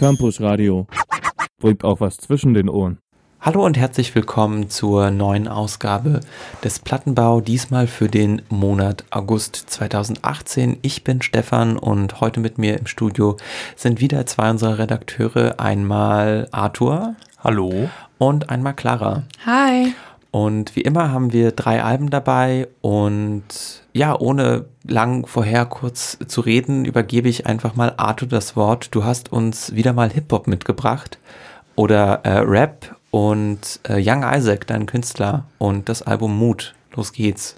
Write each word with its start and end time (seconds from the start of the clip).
Campus 0.00 0.40
Radio. 0.40 0.86
Bringt 1.58 1.84
auch 1.84 2.00
was 2.00 2.16
zwischen 2.16 2.54
den 2.54 2.70
Ohren. 2.70 2.96
Hallo 3.38 3.66
und 3.66 3.76
herzlich 3.76 4.14
willkommen 4.14 4.70
zur 4.70 5.10
neuen 5.10 5.46
Ausgabe 5.46 6.20
des 6.64 6.78
Plattenbau, 6.78 7.42
diesmal 7.42 7.86
für 7.86 8.08
den 8.08 8.40
Monat 8.48 9.04
August 9.10 9.56
2018. 9.56 10.78
Ich 10.80 11.04
bin 11.04 11.20
Stefan 11.20 11.76
und 11.76 12.22
heute 12.22 12.40
mit 12.40 12.56
mir 12.56 12.78
im 12.78 12.86
Studio 12.86 13.36
sind 13.76 14.00
wieder 14.00 14.24
zwei 14.24 14.50
unserer 14.50 14.78
Redakteure. 14.78 15.60
Einmal 15.60 16.48
Arthur. 16.50 17.14
Hallo. 17.44 17.90
Und 18.16 18.48
einmal 18.48 18.72
Clara. 18.72 19.24
Hi. 19.44 19.92
Und 20.30 20.76
wie 20.76 20.82
immer 20.82 21.10
haben 21.10 21.32
wir 21.32 21.50
drei 21.50 21.82
Alben 21.82 22.08
dabei 22.08 22.68
und 22.82 23.42
ja, 23.92 24.16
ohne 24.16 24.66
lang 24.86 25.26
vorher 25.26 25.66
kurz 25.66 26.18
zu 26.26 26.40
reden, 26.40 26.84
übergebe 26.84 27.28
ich 27.28 27.46
einfach 27.46 27.74
mal 27.74 27.94
Arthur 27.96 28.28
das 28.28 28.54
Wort. 28.54 28.94
Du 28.94 29.04
hast 29.04 29.32
uns 29.32 29.74
wieder 29.74 29.92
mal 29.92 30.10
Hip-Hop 30.10 30.46
mitgebracht 30.46 31.18
oder 31.74 32.20
äh, 32.24 32.38
Rap 32.38 32.94
und 33.10 33.80
äh, 33.88 34.00
Young 34.00 34.22
Isaac, 34.22 34.68
dein 34.68 34.86
Künstler 34.86 35.46
und 35.58 35.88
das 35.88 36.02
Album 36.02 36.38
Mut. 36.38 36.74
Los 36.94 37.12
geht's. 37.12 37.56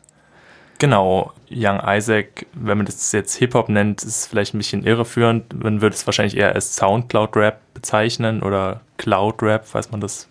Genau, 0.79 1.33
Young 1.51 1.81
Isaac, 1.87 2.47
wenn 2.55 2.79
man 2.79 2.87
das 2.87 3.13
jetzt 3.13 3.37
Hip-Hop 3.37 3.69
nennt, 3.69 4.03
ist 4.03 4.27
vielleicht 4.27 4.55
ein 4.55 4.59
bisschen 4.59 4.85
irreführend. 4.85 5.63
Man 5.63 5.81
würde 5.81 5.95
es 5.95 6.07
wahrscheinlich 6.07 6.37
eher 6.37 6.55
als 6.55 6.75
Soundcloud-Rap 6.75 7.61
bezeichnen 7.75 8.43
oder 8.43 8.81
Cloud-Rap, 8.97 9.67
falls 9.67 9.91
man 9.91 10.01
das, 10.01 10.29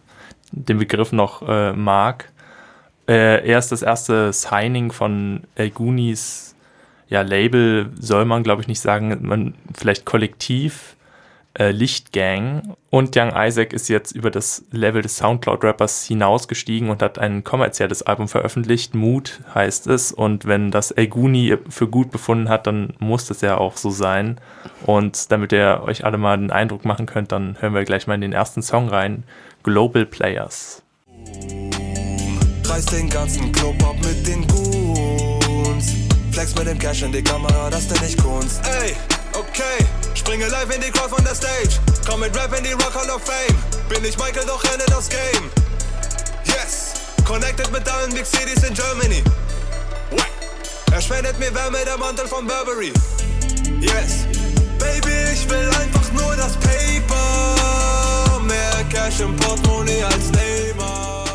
den 0.51 0.79
Begriff 0.79 1.13
noch 1.13 1.47
äh, 1.47 1.71
mag. 1.71 2.30
Äh, 3.07 3.47
er 3.47 3.59
ist 3.59 3.71
das 3.71 3.81
erste 3.81 4.31
Signing 4.33 4.91
von 4.91 5.41
El 5.55 5.71
Gunis 5.71 6.55
ja, 7.07 7.23
Label, 7.23 7.91
soll 7.99 8.23
man 8.25 8.41
glaube 8.41 8.61
ich 8.61 8.67
nicht 8.69 8.79
sagen, 8.79 9.17
man 9.21 9.53
vielleicht 9.73 10.05
kollektiv 10.05 10.95
äh, 11.57 11.71
Lichtgang. 11.71 12.75
Und 12.89 13.15
Young 13.15 13.33
Isaac 13.35 13.73
ist 13.73 13.89
jetzt 13.89 14.13
über 14.13 14.31
das 14.31 14.63
Level 14.71 15.01
des 15.01 15.17
Soundcloud-Rappers 15.17 16.05
hinausgestiegen 16.05 16.89
und 16.89 17.01
hat 17.01 17.19
ein 17.19 17.43
kommerzielles 17.43 18.03
Album 18.03 18.27
veröffentlicht. 18.27 18.95
Mood 18.95 19.41
heißt 19.53 19.87
es. 19.87 20.11
Und 20.11 20.45
wenn 20.45 20.71
das 20.71 20.91
Elguni 20.91 21.57
für 21.69 21.87
gut 21.87 22.11
befunden 22.11 22.49
hat, 22.49 22.67
dann 22.67 22.93
muss 22.99 23.25
das 23.27 23.41
ja 23.41 23.57
auch 23.57 23.77
so 23.77 23.89
sein. 23.89 24.39
Und 24.85 25.31
damit 25.31 25.51
ihr 25.51 25.81
euch 25.83 26.05
alle 26.05 26.17
mal 26.17 26.33
einen 26.33 26.51
Eindruck 26.51 26.85
machen 26.85 27.05
könnt, 27.05 27.31
dann 27.31 27.57
hören 27.59 27.73
wir 27.73 27.83
gleich 27.83 28.07
mal 28.07 28.15
in 28.15 28.21
den 28.21 28.33
ersten 28.33 28.61
Song 28.61 28.87
rein. 28.87 29.23
Global 29.63 30.05
Players. 30.05 30.81
Reiß 32.71 32.85
den 32.85 33.09
ganzen 33.09 33.51
Club 33.51 33.75
ab 33.83 33.97
mit 34.01 34.25
den 34.25 34.47
Goons. 34.47 35.87
Flex 36.31 36.55
mit 36.55 36.67
dem 36.67 36.79
Cash 36.79 37.01
in 37.01 37.11
die 37.11 37.21
Kamera, 37.21 37.69
das 37.69 37.85
denn 37.89 38.01
nicht 38.01 38.17
Kunst. 38.23 38.61
Ey, 38.65 38.95
okay. 39.33 39.85
Springe 40.13 40.47
live 40.47 40.73
in 40.73 40.79
die 40.79 40.89
Crowd 40.89 41.09
von 41.13 41.21
der 41.25 41.35
Stage. 41.35 41.81
Komm 42.07 42.21
mit 42.21 42.33
Rap 42.33 42.57
in 42.57 42.63
die 42.63 42.71
Rock 42.71 42.95
Hall 42.95 43.09
of 43.09 43.23
Fame. 43.23 43.57
Bin 43.89 44.05
ich 44.05 44.17
Michael, 44.17 44.45
doch 44.47 44.63
renne 44.63 44.85
das 44.87 45.09
Game. 45.09 45.51
Yes, 46.45 46.93
connected 47.25 47.69
mit 47.73 47.85
allen 47.89 48.13
Big 48.13 48.25
Cities 48.25 48.63
in 48.63 48.73
Germany. 48.73 49.21
Er 50.93 51.01
spendet 51.01 51.37
mir 51.39 51.53
Wärme 51.53 51.79
der 51.83 51.97
Mantel 51.97 52.25
von 52.25 52.47
Burberry. 52.47 52.93
Yes, 53.81 54.23
Baby, 54.79 55.33
ich 55.33 55.49
will 55.49 55.69
einfach 55.77 56.09
nur 56.13 56.37
das 56.37 56.53
Paper. 56.53 58.39
Mehr 58.47 58.85
Cash 58.89 59.19
im 59.19 59.35
Portemonnaie 59.35 60.03
als 60.03 60.31
Neymar. 60.31 61.30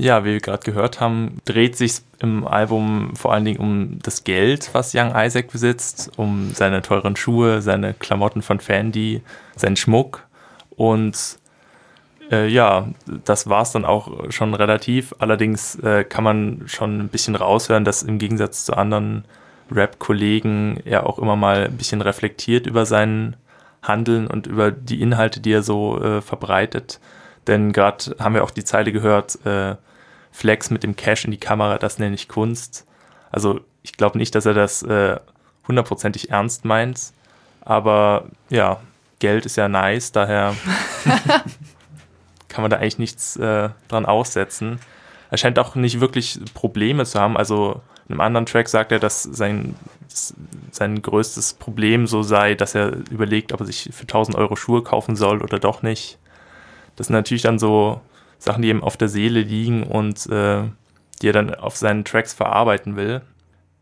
Ja, 0.00 0.24
wie 0.24 0.32
wir 0.32 0.40
gerade 0.40 0.62
gehört 0.64 0.98
haben, 0.98 1.42
dreht 1.44 1.76
sich 1.76 2.00
im 2.20 2.46
Album 2.46 3.14
vor 3.16 3.34
allen 3.34 3.44
Dingen 3.44 3.60
um 3.60 3.98
das 4.02 4.24
Geld, 4.24 4.70
was 4.72 4.94
Young 4.94 5.12
Isaac 5.14 5.52
besitzt, 5.52 6.12
um 6.16 6.52
seine 6.54 6.80
teuren 6.80 7.16
Schuhe, 7.16 7.60
seine 7.60 7.92
Klamotten 7.92 8.40
von 8.40 8.60
Fendi, 8.60 9.20
seinen 9.56 9.76
Schmuck. 9.76 10.26
Und 10.70 11.38
äh, 12.30 12.48
ja, 12.48 12.88
das 13.26 13.50
war 13.50 13.60
es 13.60 13.72
dann 13.72 13.84
auch 13.84 14.30
schon 14.30 14.54
relativ. 14.54 15.14
Allerdings 15.18 15.74
äh, 15.80 16.04
kann 16.04 16.24
man 16.24 16.62
schon 16.64 17.00
ein 17.00 17.08
bisschen 17.08 17.36
raushören, 17.36 17.84
dass 17.84 18.02
im 18.02 18.18
Gegensatz 18.18 18.64
zu 18.64 18.78
anderen 18.78 19.26
Rap-Kollegen 19.70 20.80
er 20.86 21.06
auch 21.06 21.18
immer 21.18 21.36
mal 21.36 21.66
ein 21.66 21.76
bisschen 21.76 22.00
reflektiert 22.00 22.66
über 22.66 22.86
sein 22.86 23.36
Handeln 23.82 24.28
und 24.28 24.46
über 24.46 24.70
die 24.70 25.02
Inhalte, 25.02 25.40
die 25.40 25.52
er 25.52 25.62
so 25.62 26.02
äh, 26.02 26.22
verbreitet. 26.22 27.00
Denn 27.46 27.74
gerade 27.74 28.16
haben 28.18 28.34
wir 28.34 28.44
auch 28.44 28.50
die 28.50 28.64
Zeile 28.64 28.92
gehört, 28.92 29.38
äh, 29.44 29.76
Flex 30.32 30.70
mit 30.70 30.82
dem 30.82 30.96
Cash 30.96 31.24
in 31.24 31.30
die 31.30 31.38
Kamera, 31.38 31.78
das 31.78 31.98
nenne 31.98 32.14
ich 32.14 32.28
Kunst. 32.28 32.86
Also 33.30 33.60
ich 33.82 33.92
glaube 33.92 34.18
nicht, 34.18 34.34
dass 34.34 34.46
er 34.46 34.54
das 34.54 34.82
äh, 34.82 35.18
hundertprozentig 35.66 36.30
ernst 36.30 36.64
meint, 36.64 37.12
aber 37.60 38.26
ja, 38.48 38.80
Geld 39.18 39.46
ist 39.46 39.56
ja 39.56 39.68
nice, 39.68 40.12
daher 40.12 40.56
kann 42.48 42.62
man 42.62 42.70
da 42.70 42.78
eigentlich 42.78 42.98
nichts 42.98 43.36
äh, 43.36 43.70
dran 43.88 44.06
aussetzen. 44.06 44.80
Er 45.30 45.38
scheint 45.38 45.58
auch 45.58 45.74
nicht 45.76 46.00
wirklich 46.00 46.40
Probleme 46.54 47.04
zu 47.04 47.20
haben. 47.20 47.36
Also 47.36 47.80
in 48.08 48.14
einem 48.14 48.20
anderen 48.20 48.46
Track 48.46 48.68
sagt 48.68 48.90
er, 48.90 48.98
dass 48.98 49.22
sein, 49.22 49.76
sein 50.72 51.00
größtes 51.00 51.54
Problem 51.54 52.08
so 52.08 52.22
sei, 52.22 52.54
dass 52.54 52.74
er 52.74 52.92
überlegt, 53.10 53.52
ob 53.52 53.60
er 53.60 53.66
sich 53.66 53.90
für 53.92 54.02
1000 54.02 54.36
Euro 54.36 54.56
Schuhe 54.56 54.82
kaufen 54.82 55.14
soll 55.14 55.42
oder 55.42 55.60
doch 55.60 55.82
nicht. 55.82 56.18
Das 56.96 57.06
sind 57.06 57.14
natürlich 57.14 57.42
dann 57.42 57.60
so 57.60 58.00
Sachen, 58.40 58.62
die 58.62 58.70
ihm 58.70 58.82
auf 58.82 58.96
der 58.96 59.08
Seele 59.08 59.40
liegen 59.40 59.84
und 59.84 60.26
äh, 60.26 60.62
die 61.22 61.28
er 61.28 61.32
dann 61.32 61.54
auf 61.54 61.76
seinen 61.76 62.04
Tracks 62.04 62.32
verarbeiten 62.32 62.96
will. 62.96 63.20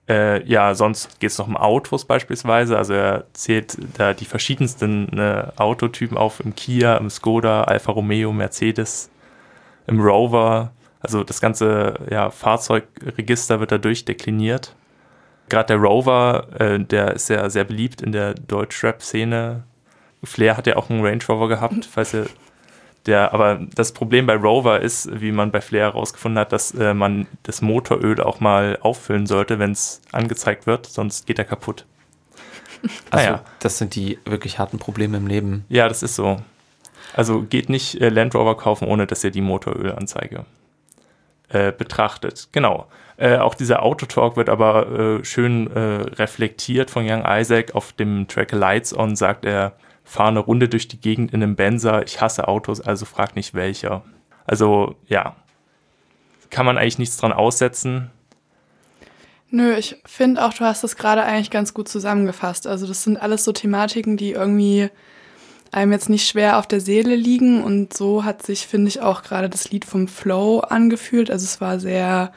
Äh, 0.09 0.45
ja, 0.49 0.75
sonst 0.75 1.21
geht 1.21 1.31
es 1.31 1.39
noch 1.39 1.47
um 1.47 1.57
Autos 1.57 2.05
beispielsweise. 2.05 2.77
Also 2.77 2.95
er 2.95 3.25
zählt 3.35 3.79
da 3.97 4.15
die 4.15 4.25
verschiedensten 4.25 5.17
äh, 5.19 5.45
Autotypen 5.57 6.17
auf 6.17 6.41
im 6.41 6.55
Kia, 6.55 6.97
im 6.97 7.09
Skoda, 7.09 7.65
Alfa 7.65 7.93
Romeo, 7.93 8.33
Mercedes, 8.33 9.11
im 9.87 10.01
Rover. 10.01 10.73
Also 11.01 11.23
das 11.23 11.41
ganze 11.41 11.95
ja, 12.11 12.31
Fahrzeugregister 12.31 13.61
wird 13.61 13.71
da 13.71 13.79
durchdekliniert. 13.79 14.75
Gerade 15.49 15.69
der 15.69 15.77
Rover, 15.77 16.49
äh, 16.59 16.81
der 16.81 17.15
ist 17.15 17.29
ja 17.29 17.49
sehr 17.49 17.65
beliebt 17.65 18.03
in 18.03 18.13
der 18.13 18.35
Deutschrap-Szene. 18.35 19.63
Flair 20.25 20.57
hat 20.57 20.67
ja 20.67 20.77
auch 20.77 20.91
einen 20.91 21.05
Range 21.05 21.23
Rover 21.29 21.49
gehabt, 21.49 21.85
falls 21.85 22.13
ihr 22.13 22.27
der, 23.09 23.35
aber 23.35 23.61
das 23.75 23.93
Problem 23.93 24.27
bei 24.27 24.37
Rover 24.37 24.81
ist, 24.81 25.21
wie 25.21 25.33
man 25.33 25.51
bei 25.51 25.61
Flair 25.61 25.87
herausgefunden 25.87 26.39
hat, 26.39 26.53
dass 26.53 26.73
äh, 26.73 26.95
man 26.95 27.27
das 27.43 27.63
Motoröl 27.63 28.21
auch 28.21 28.41
mal 28.41 28.79
auffüllen 28.81 29.27
sollte, 29.27 29.59
wenn 29.59 29.73
es 29.73 30.01
angezeigt 30.13 30.67
wird, 30.67 30.87
sonst 30.87 31.27
geht 31.27 31.39
er 31.39 31.45
kaputt. 31.45 31.85
Also, 33.11 33.31
naja. 33.31 33.45
das 33.59 33.79
sind 33.79 33.97
die 33.97 34.21
wirklich 34.25 34.61
harten 34.61 34.79
Probleme 34.79 35.17
im 35.17 35.27
Leben. 35.27 35.65
Ja, 35.69 35.89
das 35.89 36.05
ist 36.05 36.15
so. 36.15 36.37
Also 37.13 37.43
geht 37.43 37.69
nicht 37.69 38.01
äh, 38.01 38.09
Land 38.09 38.37
Rover 38.37 38.57
kaufen, 38.57 38.87
ohne 38.87 39.09
dass 39.09 39.25
ihr 39.25 39.33
die 39.33 39.41
Motorölanzeige 39.41 40.45
äh, 41.49 41.73
betrachtet. 41.73 42.49
Genau. 42.53 42.87
Äh, 43.17 43.39
auch 43.39 43.57
dieser 43.57 43.83
Autotalk 43.83 44.37
wird 44.37 44.49
aber 44.49 45.19
äh, 45.19 45.25
schön 45.25 45.69
äh, 45.75 45.81
reflektiert 45.81 46.91
von 46.91 47.05
Young 47.05 47.25
Isaac. 47.27 47.75
Auf 47.75 47.93
dem 47.93 48.29
Track 48.29 48.53
Lights 48.53 48.97
On 48.97 49.17
sagt 49.17 49.45
er, 49.45 49.73
fahre 50.09 50.29
eine 50.29 50.39
Runde 50.39 50.69
durch 50.69 50.89
die 50.89 51.01
Gegend 51.01 51.33
in 51.35 51.43
einem 51.43 51.55
Benzer, 51.55 52.03
ich 52.03 52.21
hasse 52.21 52.49
Autos, 52.49 52.81
also 52.81 53.05
frag 53.05 53.37
nicht 53.37 53.53
welcher. 53.53 54.03
Also 54.47 54.97
ja, 55.07 55.37
kann 56.49 56.65
man 56.65 56.79
eigentlich 56.79 56.99
nichts 56.99 57.19
dran 57.19 57.33
aussetzen. 57.33 58.11
Nö, 59.51 59.75
ich 59.75 59.97
finde 60.07 60.45
auch, 60.45 60.55
du 60.55 60.65
hast 60.65 60.83
das 60.83 60.97
gerade 60.97 61.23
eigentlich 61.23 61.51
ganz 61.51 61.75
gut 61.75 61.89
zusammengefasst. 61.89 62.67
Also 62.67 62.87
das 62.87 63.03
sind 63.03 63.21
alles 63.21 63.45
so 63.45 63.53
Thematiken, 63.53 64.17
die 64.17 64.33
irgendwie 64.33 64.89
einem 65.73 65.93
jetzt 65.93 66.09
nicht 66.09 66.27
schwer 66.27 66.59
auf 66.59 66.67
der 66.67 66.81
Seele 66.81 67.15
liegen 67.15 67.63
und 67.63 67.93
so 67.93 68.25
hat 68.25 68.43
sich, 68.43 68.67
finde 68.67 68.89
ich, 68.89 69.03
auch 69.03 69.23
gerade 69.23 69.51
das 69.51 69.71
Lied 69.71 69.85
vom 69.85 70.09
Flow 70.09 70.61
angefühlt. 70.61 71.31
Also 71.31 71.45
es 71.45 71.61
war 71.61 71.79
sehr 71.79 72.33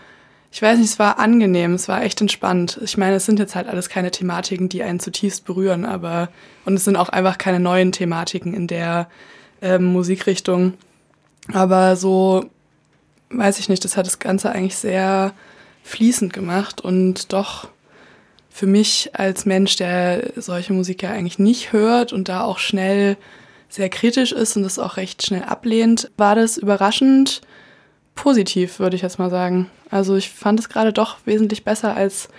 ich 0.52 0.62
weiß 0.62 0.78
nicht, 0.78 0.90
es 0.90 1.00
war 1.00 1.18
angenehm, 1.18 1.74
es 1.74 1.88
war 1.88 2.04
echt 2.04 2.20
entspannt. 2.20 2.80
Ich 2.84 2.98
meine, 2.98 3.16
es 3.16 3.26
sind 3.26 3.40
jetzt 3.40 3.56
halt 3.56 3.68
alles 3.68 3.88
keine 3.88 4.12
Thematiken, 4.12 4.68
die 4.68 4.84
einen 4.84 5.00
zutiefst 5.00 5.46
berühren, 5.46 5.86
aber 5.86 6.30
und 6.66 6.74
es 6.74 6.84
sind 6.84 6.98
auch 6.98 7.10
einfach 7.10 7.38
keine 7.38 7.62
neuen 7.62 7.94
Thematiken 7.94 8.54
in 8.54 8.68
der 8.68 9.08
ähm, 9.62 9.86
Musikrichtung. 9.86 10.74
Aber 11.54 11.96
so, 11.96 12.46
weiß 13.30 13.60
ich 13.60 13.70
nicht, 13.70 13.86
das 13.86 13.96
hat 13.96 14.06
das 14.06 14.20
Ganze 14.20 14.52
eigentlich 14.52 14.76
sehr 14.76 15.34
fließend 15.84 16.34
gemacht 16.34 16.82
und 16.82 17.32
doch 17.32 17.70
für 18.50 18.68
mich 18.68 19.12
als 19.14 19.46
Mensch, 19.46 19.78
der 19.78 20.34
solche 20.36 20.74
Musik 20.74 21.02
ja 21.02 21.12
eigentlich 21.12 21.40
nicht 21.40 21.72
hört 21.72 22.12
und 22.12 22.28
da 22.28 22.44
auch 22.44 22.60
schnell 22.60 23.16
sehr 23.70 23.90
kritisch 23.90 24.34
ist 24.34 24.58
und 24.58 24.64
das 24.64 24.78
auch 24.78 24.98
recht 24.98 25.26
schnell 25.26 25.44
ablehnt, 25.44 26.12
war 26.18 26.36
das 26.36 26.58
überraschend 26.58 27.42
positiv, 28.16 28.80
würde 28.80 28.96
ich 28.96 29.02
jetzt 29.02 29.20
mal 29.20 29.30
sagen. 29.30 29.70
Also 29.90 30.16
ich 30.16 30.30
fand 30.30 30.60
es 30.60 30.70
gerade 30.70 30.94
doch 30.94 31.18
wesentlich 31.26 31.64
besser 31.64 31.96
als 31.96 32.30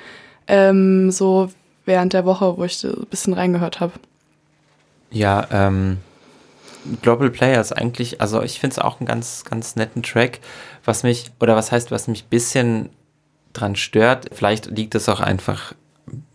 ähm, 0.46 1.10
so 1.10 1.50
während 1.84 2.12
der 2.12 2.24
Woche, 2.24 2.56
wo 2.56 2.64
ich 2.64 2.82
ein 2.84 3.06
bisschen 3.10 3.32
reingehört 3.32 3.80
habe. 3.80 3.92
Ja, 5.10 5.46
ähm, 5.50 5.98
Global 7.02 7.30
Players 7.30 7.72
eigentlich, 7.72 8.20
also 8.20 8.42
ich 8.42 8.58
finde 8.58 8.74
es 8.74 8.78
auch 8.78 9.00
einen 9.00 9.06
ganz, 9.06 9.44
ganz 9.44 9.76
netten 9.76 10.02
Track, 10.02 10.40
was 10.84 11.02
mich, 11.02 11.30
oder 11.40 11.54
was 11.54 11.70
heißt, 11.70 11.90
was 11.90 12.08
mich 12.08 12.24
ein 12.24 12.30
bisschen 12.30 12.88
dran 13.52 13.76
stört. 13.76 14.30
Vielleicht 14.32 14.66
liegt 14.66 14.94
es 14.94 15.08
auch 15.08 15.20
einfach 15.20 15.74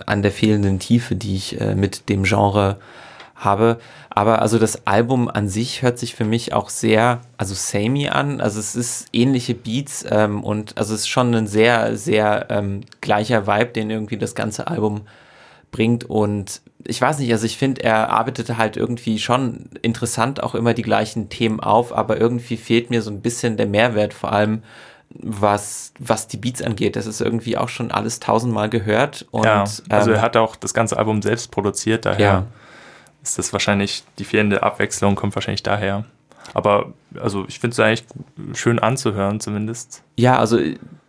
an 0.05 0.21
der 0.21 0.31
fehlenden 0.31 0.79
Tiefe, 0.79 1.15
die 1.15 1.35
ich 1.35 1.59
äh, 1.59 1.75
mit 1.75 2.09
dem 2.09 2.23
Genre 2.23 2.79
habe. 3.37 3.77
Aber 4.09 4.41
also 4.41 4.57
das 4.59 4.87
Album 4.87 5.29
an 5.29 5.47
sich 5.47 5.81
hört 5.81 5.99
sich 5.99 6.15
für 6.15 6.25
mich 6.25 6.53
auch 6.53 6.69
sehr, 6.69 7.21
also 7.37 7.53
samey 7.53 8.09
an. 8.09 8.41
Also 8.41 8.59
es 8.59 8.75
ist 8.75 9.07
ähnliche 9.13 9.53
Beats 9.53 10.05
ähm, 10.09 10.43
und 10.43 10.77
also 10.77 10.93
es 10.93 11.01
ist 11.01 11.07
schon 11.07 11.33
ein 11.33 11.47
sehr, 11.47 11.95
sehr 11.97 12.47
ähm, 12.49 12.81
gleicher 13.01 13.47
Vibe, 13.47 13.67
den 13.67 13.89
irgendwie 13.89 14.17
das 14.17 14.33
ganze 14.35 14.67
Album 14.67 15.01
bringt. 15.71 16.03
Und 16.05 16.61
ich 16.83 16.99
weiß 16.99 17.19
nicht, 17.19 17.31
also 17.31 17.45
ich 17.45 17.57
finde, 17.57 17.83
er 17.83 18.09
arbeitet 18.09 18.57
halt 18.57 18.75
irgendwie 18.75 19.19
schon 19.19 19.69
interessant 19.81 20.41
auch 20.41 20.55
immer 20.55 20.73
die 20.73 20.81
gleichen 20.81 21.29
Themen 21.29 21.59
auf, 21.59 21.95
aber 21.95 22.19
irgendwie 22.19 22.57
fehlt 22.57 22.89
mir 22.89 23.01
so 23.01 23.11
ein 23.11 23.21
bisschen 23.21 23.57
der 23.57 23.67
Mehrwert, 23.67 24.13
vor 24.13 24.31
allem 24.31 24.63
was, 25.09 25.93
was 25.99 26.27
die 26.27 26.37
Beats 26.37 26.61
angeht. 26.61 26.95
Das 26.95 27.05
ist 27.05 27.21
irgendwie 27.21 27.57
auch 27.57 27.69
schon 27.69 27.91
alles 27.91 28.19
tausendmal 28.19 28.69
gehört. 28.69 29.25
Und, 29.31 29.45
ja, 29.45 29.63
also 29.89 30.09
ähm, 30.09 30.17
er 30.17 30.21
hat 30.21 30.37
auch 30.37 30.55
das 30.55 30.73
ganze 30.73 30.97
Album 30.97 31.21
selbst 31.21 31.51
produziert, 31.51 32.05
daher 32.05 32.19
Ja. 32.19 32.45
Ist 33.29 33.37
das 33.37 33.53
wahrscheinlich, 33.53 34.03
die 34.19 34.25
fehlende 34.25 34.63
Abwechslung 34.63 35.15
kommt 35.15 35.35
wahrscheinlich 35.35 35.63
daher. 35.63 36.05
Aber 36.53 36.93
also 37.19 37.45
ich 37.47 37.59
finde 37.59 37.73
es 37.73 37.79
eigentlich 37.79 38.05
schön 38.53 38.79
anzuhören 38.79 39.39
zumindest. 39.39 40.03
Ja, 40.15 40.39
also 40.39 40.59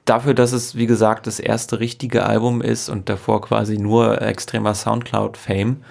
dafür, 0.05 0.35
dass 0.35 0.53
es, 0.53 0.75
wie 0.75 0.87
gesagt, 0.87 1.27
das 1.27 1.39
erste 1.39 1.81
richtige 1.81 2.25
Album 2.25 2.61
ist 2.63 2.89
und 2.89 3.09
davor 3.09 3.41
quasi 3.41 3.79
nur 3.79 4.21
extremer 4.23 4.75
Soundcloud-Fame, 4.75 5.83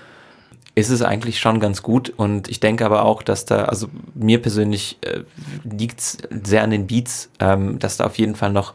ist 0.76 0.90
es 0.90 1.02
eigentlich 1.02 1.40
schon 1.40 1.60
ganz 1.60 1.82
gut. 1.82 2.14
Und 2.16 2.50
ich 2.50 2.60
denke 2.60 2.86
aber 2.86 3.04
auch, 3.04 3.24
dass 3.24 3.46
da, 3.46 3.66
also 3.66 3.88
mir 4.14 4.42
persönlich 4.42 4.98
äh, 5.02 5.22
liegt 5.64 6.00
es 6.00 6.18
sehr 6.44 6.64
an 6.64 6.70
den 6.70 6.86
Beats, 6.86 7.30
ähm, 7.40 7.80
dass 7.80 7.98
da 7.98 8.06
auf 8.06 8.18
jeden 8.18 8.36
Fall 8.36 8.52
noch 8.52 8.74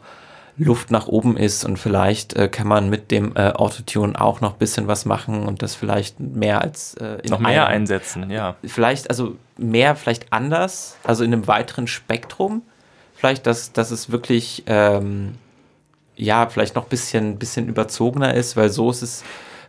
Luft 0.57 0.91
nach 0.91 1.07
oben 1.07 1.35
ist 1.35 1.65
und 1.65 1.77
vielleicht 1.77 2.35
äh, 2.35 2.47
kann 2.47 2.67
man 2.67 2.89
mit 2.89 3.09
dem 3.09 3.35
äh, 3.35 3.49
Autotune 3.53 4.19
auch 4.19 4.39
noch 4.39 4.53
ein 4.53 4.59
bisschen 4.59 4.87
was 4.87 5.05
machen 5.05 5.47
und 5.47 5.61
das 5.63 5.73
vielleicht 5.73 6.19
mehr 6.19 6.61
als 6.61 6.93
äh, 6.95 7.17
Noch 7.27 7.39
mehr 7.39 7.65
einem- 7.67 7.81
einsetzen, 7.81 8.29
ja. 8.29 8.55
vielleicht, 8.63 9.09
also 9.09 9.35
mehr, 9.57 9.95
vielleicht 9.95 10.31
anders, 10.31 10.97
also 11.03 11.23
in 11.23 11.33
einem 11.33 11.47
weiteren 11.47 11.87
Spektrum. 11.87 12.61
Vielleicht, 13.15 13.47
dass, 13.47 13.71
dass 13.71 13.89
es 13.89 14.11
wirklich, 14.11 14.63
ähm, 14.67 15.35
ja, 16.15 16.47
vielleicht 16.49 16.75
noch 16.75 16.83
ein 16.83 16.89
bisschen, 16.89 17.37
bisschen 17.39 17.67
überzogener 17.67 18.33
ist, 18.35 18.55
weil 18.55 18.69
so 18.69 18.91
ist 18.91 19.01
es, 19.01 19.23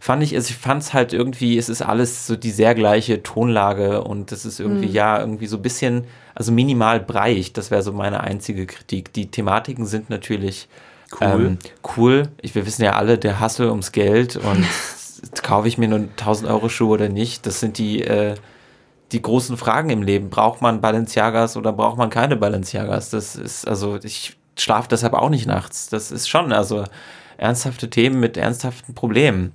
fand 0.05 0.23
ich, 0.23 0.35
also 0.35 0.51
ich 0.51 0.57
fand 0.57 0.83
es 0.83 0.93
halt 0.93 1.15
irgendwie, 1.15 1.57
es 1.57 1.71
ist 1.71 1.81
alles 1.81 2.27
so 2.27 2.37
die 2.37 2.51
sehr 2.51 2.75
gleiche 2.75 3.23
Tonlage 3.23 4.05
und 4.05 4.33
das 4.33 4.45
ist 4.45 4.61
irgendwie, 4.61 4.89
ja, 4.89 5.19
irgendwie 5.19 5.47
so 5.47 5.57
ein 5.57 5.63
bisschen, 5.63 6.05
also 6.35 6.53
minimal 6.53 7.01
breiig, 7.01 7.55
das 7.55 7.71
wäre 7.71 7.81
so 7.81 7.91
meine 7.91 8.21
einzige 8.21 8.67
Kritik. 8.67 9.15
Die 9.15 9.31
Thematiken 9.31 9.87
sind 9.87 10.11
natürlich 10.11 10.69
Cool. 11.19 11.27
ähm, 11.47 11.59
cool. 11.97 12.29
Ich, 12.43 12.55
wir 12.55 12.67
wissen 12.67 12.85
ja 12.85 12.97
alle, 12.97 13.17
der 13.17 13.41
Hassel 13.41 13.71
ums 13.71 13.93
Geld 13.93 14.37
und 14.37 14.67
kaufe 15.43 15.69
ich 15.69 15.79
mir 15.79 15.89
nur 15.89 16.01
1000 16.01 16.51
Euro 16.51 16.69
Schuhe 16.69 16.93
oder 16.93 17.09
nicht, 17.09 17.47
das 17.47 17.61
sind 17.61 17.79
die, 17.79 18.03
äh, 18.03 18.35
die 19.11 19.23
großen 19.23 19.57
Fragen 19.57 19.89
im 19.89 20.03
Leben. 20.03 20.29
Braucht 20.29 20.61
man 20.61 20.83
Balenciagas 20.83 21.57
oder 21.57 21.73
braucht 21.73 21.97
man 21.97 22.11
keine 22.11 22.37
Balenciagas? 22.37 23.09
Das 23.09 23.37
ist, 23.37 23.67
also 23.67 23.99
ich 24.03 24.37
schlafe 24.59 24.89
deshalb 24.91 25.15
auch 25.15 25.31
nicht 25.31 25.47
nachts. 25.47 25.89
Das 25.89 26.13
ist 26.13 26.29
schon, 26.29 26.53
also 26.53 26.85
ernsthafte 27.39 27.89
Themen 27.89 28.21
mit 28.21 28.37
ernsthaften 28.37 28.95
Problemen. 28.95 29.55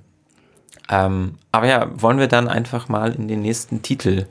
Ähm, 0.90 1.36
aber 1.52 1.66
ja, 1.66 1.88
wollen 1.94 2.18
wir 2.18 2.26
dann 2.26 2.48
einfach 2.48 2.88
mal 2.88 3.12
in 3.12 3.28
den 3.28 3.42
nächsten 3.42 3.82
Titel 3.82 4.26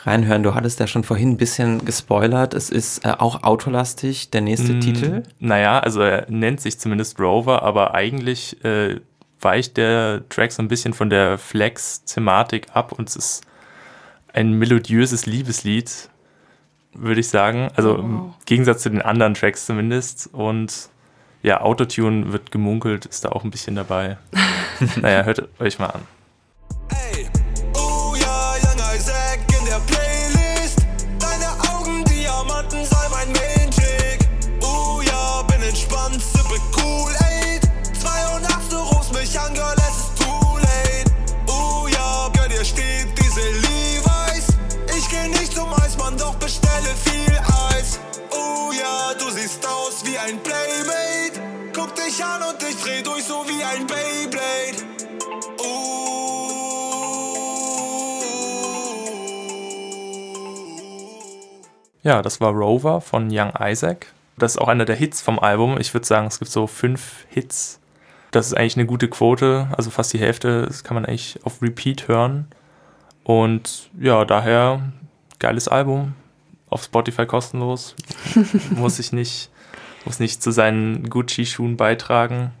reinhören? 0.00 0.42
Du 0.42 0.54
hattest 0.54 0.80
ja 0.80 0.86
schon 0.88 1.04
vorhin 1.04 1.30
ein 1.30 1.36
bisschen 1.36 1.84
gespoilert. 1.84 2.54
Es 2.54 2.70
ist 2.70 3.04
äh, 3.04 3.12
auch 3.18 3.44
autolastig, 3.44 4.30
der 4.30 4.40
nächste 4.40 4.74
Mm, 4.74 4.80
Titel. 4.80 5.22
Naja, 5.38 5.78
also 5.78 6.00
er 6.02 6.26
nennt 6.28 6.60
sich 6.60 6.78
zumindest 6.80 7.20
Rover, 7.20 7.62
aber 7.62 7.94
eigentlich 7.94 8.62
äh, 8.64 9.00
weicht 9.40 9.76
der 9.76 10.28
Track 10.28 10.52
so 10.52 10.62
ein 10.62 10.68
bisschen 10.68 10.92
von 10.92 11.08
der 11.10 11.38
Flex-Thematik 11.38 12.66
ab 12.74 12.92
und 12.92 13.08
es 13.08 13.16
ist 13.16 13.42
ein 14.32 14.52
melodiöses 14.54 15.26
Liebeslied, 15.26 16.08
würde 16.94 17.20
ich 17.20 17.28
sagen. 17.28 17.68
Also 17.76 17.96
im 17.96 18.18
Wow. 18.18 18.34
Gegensatz 18.46 18.82
zu 18.82 18.90
den 18.90 19.02
anderen 19.02 19.34
Tracks 19.34 19.66
zumindest. 19.66 20.30
Und 20.32 20.88
ja, 21.42 21.60
Autotune 21.60 22.32
wird 22.32 22.50
gemunkelt, 22.50 23.06
ist 23.06 23.24
da 23.24 23.30
auch 23.30 23.44
ein 23.44 23.50
bisschen 23.50 23.74
dabei. 23.74 24.18
naja, 25.00 25.24
hört 25.24 25.48
euch 25.60 25.78
mal 25.78 25.86
an. 25.86 26.02
Ey, 26.90 27.28
dich 52.06 52.24
an 52.24 52.42
und 52.42 52.62
ich 52.62 52.76
dreh 52.82 53.02
durch 53.02 53.24
so 53.24 53.44
wie 53.46 53.62
ein 53.62 53.86
Beyblade. 53.86 54.92
Ja, 62.02 62.20
das 62.20 62.40
war 62.40 62.50
Rover 62.50 63.00
von 63.00 63.28
Young 63.30 63.52
Isaac. 63.60 64.12
Das 64.36 64.52
ist 64.52 64.58
auch 64.58 64.68
einer 64.68 64.84
der 64.84 64.96
Hits 64.96 65.20
vom 65.20 65.38
Album. 65.38 65.78
Ich 65.78 65.94
würde 65.94 66.06
sagen, 66.06 66.26
es 66.26 66.40
gibt 66.40 66.50
so 66.50 66.66
fünf 66.66 67.26
Hits. 67.28 67.78
Das 68.32 68.46
ist 68.48 68.54
eigentlich 68.54 68.76
eine 68.76 68.86
gute 68.86 69.08
Quote. 69.08 69.68
Also 69.76 69.90
fast 69.90 70.12
die 70.12 70.18
Hälfte 70.18 70.66
das 70.66 70.82
kann 70.82 70.96
man 70.96 71.06
eigentlich 71.06 71.38
auf 71.44 71.62
Repeat 71.62 72.08
hören. 72.08 72.48
Und 73.22 73.90
ja, 74.00 74.24
daher 74.24 74.92
geiles 75.38 75.68
Album. 75.68 76.14
Auf 76.68 76.82
Spotify 76.82 77.26
kostenlos. 77.26 77.94
muss 78.70 78.98
ich 78.98 79.12
nicht, 79.12 79.50
muss 80.04 80.20
nicht 80.20 80.42
zu 80.42 80.50
seinen 80.50 81.08
Gucci-Schuhen 81.08 81.76
beitragen. 81.76 82.52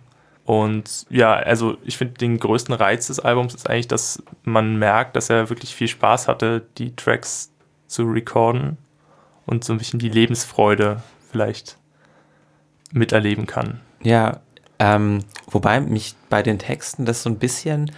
Und 0.44 1.06
ja, 1.08 1.34
also 1.34 1.76
ich 1.84 1.96
finde, 1.96 2.14
den 2.14 2.38
größten 2.38 2.74
Reiz 2.74 3.06
des 3.06 3.20
Albums 3.20 3.54
ist 3.54 3.70
eigentlich, 3.70 3.88
dass 3.88 4.22
man 4.42 4.76
merkt, 4.76 5.16
dass 5.16 5.30
er 5.30 5.50
wirklich 5.50 5.74
viel 5.74 5.88
Spaß 5.88 6.28
hatte, 6.28 6.66
die 6.78 6.96
Tracks 6.96 7.52
zu 7.86 8.04
recorden 8.04 8.78
und 9.46 9.64
so 9.64 9.72
ein 9.72 9.78
bisschen 9.78 10.00
die 10.00 10.08
Lebensfreude 10.08 11.02
vielleicht 11.30 11.76
miterleben 12.92 13.46
kann. 13.46 13.80
Ja, 14.02 14.40
ähm, 14.78 15.20
wobei 15.46 15.80
mich 15.80 16.14
bei 16.28 16.42
den 16.42 16.58
Texten 16.58 17.04
das 17.04 17.22
so 17.22 17.30
ein 17.30 17.38
bisschen 17.38 17.92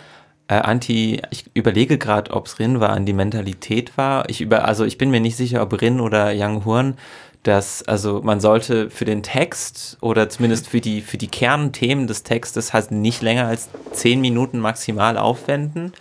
äh, 0.49 0.56
anti, 0.56 1.23
ich 1.31 1.46
überlege 1.55 1.96
gerade, 1.96 2.32
ob 2.32 2.46
es 2.46 2.58
Rin 2.58 2.81
war, 2.81 2.91
an 2.91 3.06
die 3.06 3.14
Mentalität 3.14 3.96
war. 3.96 4.29
Ich 4.29 4.41
über, 4.41 4.67
also 4.67 4.84
ich 4.84 4.98
bin 4.98 5.10
mir 5.10 5.20
nicht 5.20 5.36
sicher, 5.36 5.63
ob 5.63 5.81
Rin 5.81 6.01
oder 6.01 6.32
Young 6.34 6.65
Horn, 6.65 6.96
dass, 7.44 7.82
also 7.82 8.22
man 8.22 8.41
sollte 8.41 8.91
für 8.91 9.05
den 9.05 9.22
Text 9.22 9.98
oder 10.01 10.29
zumindest 10.29 10.67
für 10.69 10.81
die, 10.81 11.03
für 11.03 11.19
die 11.19 11.29
Kernthemen 11.29 12.06
des 12.06 12.22
Textes 12.22 12.72
halt 12.72 12.91
nicht 12.91 13.22
länger 13.22 13.46
als 13.46 13.69
zehn 13.93 14.20
Minuten 14.20 14.58
maximal 14.58 15.17
aufwenden. 15.17 15.93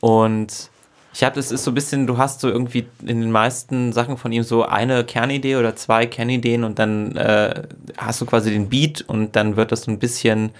Und 0.00 0.70
ich 1.14 1.22
habe, 1.22 1.36
das 1.36 1.52
ist 1.52 1.62
so 1.62 1.70
ein 1.70 1.74
bisschen, 1.74 2.08
du 2.08 2.18
hast 2.18 2.40
so 2.40 2.48
irgendwie 2.48 2.86
in 3.02 3.20
den 3.20 3.30
meisten 3.30 3.92
Sachen 3.92 4.16
von 4.16 4.32
ihm 4.32 4.42
so 4.42 4.64
eine 4.64 5.04
Kernidee 5.04 5.56
oder 5.56 5.76
zwei 5.76 6.06
Kernideen 6.06 6.64
und 6.64 6.80
dann 6.80 7.16
äh, 7.16 7.62
hast 7.96 8.20
du 8.20 8.26
quasi 8.26 8.50
den 8.50 8.68
Beat 8.68 9.02
und 9.02 9.36
dann 9.36 9.56
wird 9.56 9.70
das 9.70 9.82
so 9.82 9.92
ein 9.92 10.00
bisschen, 10.00 10.50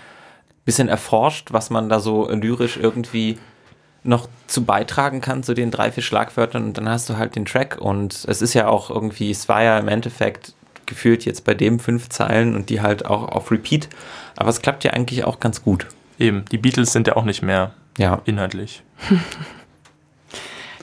bisschen 0.64 0.88
erforscht, 0.88 1.52
was 1.52 1.70
man 1.70 1.88
da 1.88 1.98
so 1.98 2.30
lyrisch 2.30 2.76
irgendwie 2.76 3.36
noch 4.04 4.28
zu 4.46 4.64
beitragen 4.64 5.20
kann 5.20 5.42
zu 5.42 5.54
den 5.54 5.70
drei, 5.70 5.90
vier 5.90 6.02
Schlagwörtern 6.02 6.64
und 6.64 6.78
dann 6.78 6.88
hast 6.88 7.08
du 7.08 7.16
halt 7.16 7.36
den 7.36 7.46
Track 7.46 7.78
und 7.80 8.24
es 8.28 8.42
ist 8.42 8.54
ja 8.54 8.68
auch 8.68 8.90
irgendwie, 8.90 9.30
es 9.30 9.48
war 9.48 9.62
ja 9.62 9.78
im 9.78 9.88
Endeffekt 9.88 10.54
gefühlt 10.86 11.24
jetzt 11.24 11.44
bei 11.44 11.54
dem 11.54 11.80
fünf 11.80 12.10
Zeilen 12.10 12.54
und 12.54 12.68
die 12.68 12.82
halt 12.82 13.06
auch 13.06 13.28
auf 13.28 13.50
Repeat, 13.50 13.88
aber 14.36 14.50
es 14.50 14.60
klappt 14.60 14.84
ja 14.84 14.92
eigentlich 14.92 15.24
auch 15.24 15.40
ganz 15.40 15.62
gut. 15.62 15.86
Eben, 16.18 16.44
die 16.52 16.58
Beatles 16.58 16.92
sind 16.92 17.08
ja 17.08 17.16
auch 17.16 17.24
nicht 17.24 17.42
mehr 17.42 17.72
Ja, 17.98 18.20
inhaltlich. 18.24 18.82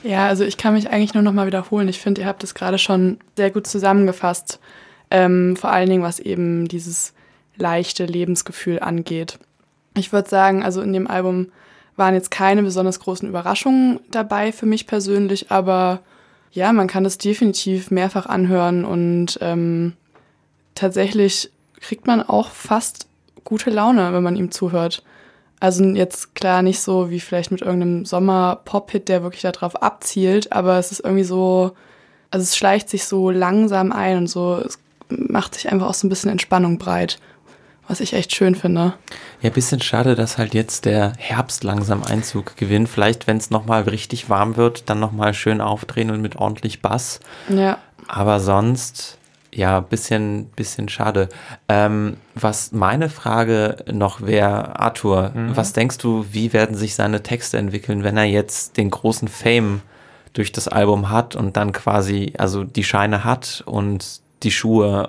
Ja, 0.04 0.26
also 0.26 0.44
ich 0.44 0.56
kann 0.56 0.74
mich 0.74 0.90
eigentlich 0.90 1.14
nur 1.14 1.22
noch 1.22 1.32
mal 1.32 1.46
wiederholen. 1.46 1.88
Ich 1.88 2.00
finde, 2.00 2.22
ihr 2.22 2.26
habt 2.26 2.42
es 2.42 2.54
gerade 2.54 2.78
schon 2.78 3.18
sehr 3.36 3.50
gut 3.50 3.66
zusammengefasst. 3.66 4.58
Ähm, 5.10 5.56
vor 5.56 5.70
allen 5.70 5.88
Dingen, 5.88 6.02
was 6.02 6.18
eben 6.18 6.66
dieses 6.66 7.14
leichte 7.56 8.04
Lebensgefühl 8.04 8.80
angeht. 8.80 9.38
Ich 9.94 10.12
würde 10.12 10.28
sagen, 10.28 10.64
also 10.64 10.80
in 10.80 10.92
dem 10.92 11.06
Album 11.06 11.52
waren 11.96 12.14
jetzt 12.14 12.30
keine 12.30 12.62
besonders 12.62 13.00
großen 13.00 13.28
Überraschungen 13.28 14.00
dabei 14.10 14.52
für 14.52 14.66
mich 14.66 14.86
persönlich, 14.86 15.50
aber 15.50 16.00
ja, 16.52 16.72
man 16.72 16.86
kann 16.86 17.04
das 17.04 17.18
definitiv 17.18 17.90
mehrfach 17.90 18.26
anhören 18.26 18.84
und 18.84 19.38
ähm, 19.40 19.94
tatsächlich 20.74 21.50
kriegt 21.80 22.06
man 22.06 22.22
auch 22.22 22.50
fast 22.50 23.06
gute 23.44 23.70
Laune, 23.70 24.12
wenn 24.12 24.22
man 24.22 24.36
ihm 24.36 24.50
zuhört. 24.50 25.02
Also 25.60 25.84
jetzt 25.84 26.34
klar 26.34 26.62
nicht 26.62 26.80
so 26.80 27.10
wie 27.10 27.20
vielleicht 27.20 27.52
mit 27.52 27.62
irgendeinem 27.62 28.04
Sommer-Pop-Hit, 28.04 29.08
der 29.08 29.22
wirklich 29.22 29.42
darauf 29.42 29.80
abzielt, 29.82 30.52
aber 30.52 30.78
es 30.78 30.92
ist 30.92 31.00
irgendwie 31.00 31.24
so, 31.24 31.72
also 32.30 32.42
es 32.42 32.56
schleicht 32.56 32.90
sich 32.90 33.04
so 33.04 33.30
langsam 33.30 33.92
ein 33.92 34.18
und 34.18 34.26
so, 34.26 34.56
es 34.56 34.78
macht 35.08 35.54
sich 35.54 35.70
einfach 35.70 35.88
auch 35.88 35.94
so 35.94 36.06
ein 36.06 36.10
bisschen 36.10 36.30
Entspannung 36.30 36.78
breit. 36.78 37.18
Was 37.88 38.00
ich 38.00 38.14
echt 38.14 38.34
schön 38.34 38.54
finde. 38.54 38.94
Ja, 39.40 39.50
bisschen 39.50 39.80
schade, 39.80 40.14
dass 40.14 40.38
halt 40.38 40.54
jetzt 40.54 40.84
der 40.84 41.12
Herbst 41.18 41.64
langsam 41.64 42.02
Einzug 42.02 42.56
gewinnt. 42.56 42.88
Vielleicht, 42.88 43.26
wenn 43.26 43.36
es 43.36 43.50
nochmal 43.50 43.82
richtig 43.82 44.30
warm 44.30 44.56
wird, 44.56 44.88
dann 44.88 45.00
nochmal 45.00 45.34
schön 45.34 45.60
aufdrehen 45.60 46.10
und 46.10 46.20
mit 46.20 46.36
ordentlich 46.36 46.80
Bass. 46.80 47.20
Ja. 47.48 47.78
Aber 48.08 48.40
sonst, 48.40 49.18
ja, 49.52 49.80
bisschen, 49.80 50.46
bisschen 50.56 50.88
schade. 50.88 51.28
Ähm, 51.68 52.16
was 52.34 52.72
meine 52.72 53.08
Frage 53.08 53.76
noch 53.90 54.22
wäre, 54.22 54.78
Arthur, 54.78 55.32
was 55.34 55.72
denkst 55.72 55.98
du, 55.98 56.26
wie 56.30 56.52
werden 56.52 56.76
sich 56.76 56.94
seine 56.94 57.22
Texte 57.22 57.58
entwickeln, 57.58 58.04
wenn 58.04 58.16
er 58.16 58.24
jetzt 58.24 58.76
den 58.76 58.90
großen 58.90 59.28
Fame 59.28 59.82
durch 60.32 60.52
das 60.52 60.68
Album 60.68 61.10
hat 61.10 61.36
und 61.36 61.56
dann 61.56 61.72
quasi, 61.72 62.32
also 62.38 62.64
die 62.64 62.84
Scheine 62.84 63.24
hat 63.24 63.62
und 63.66 64.20
die 64.42 64.50
Schuhe 64.50 65.06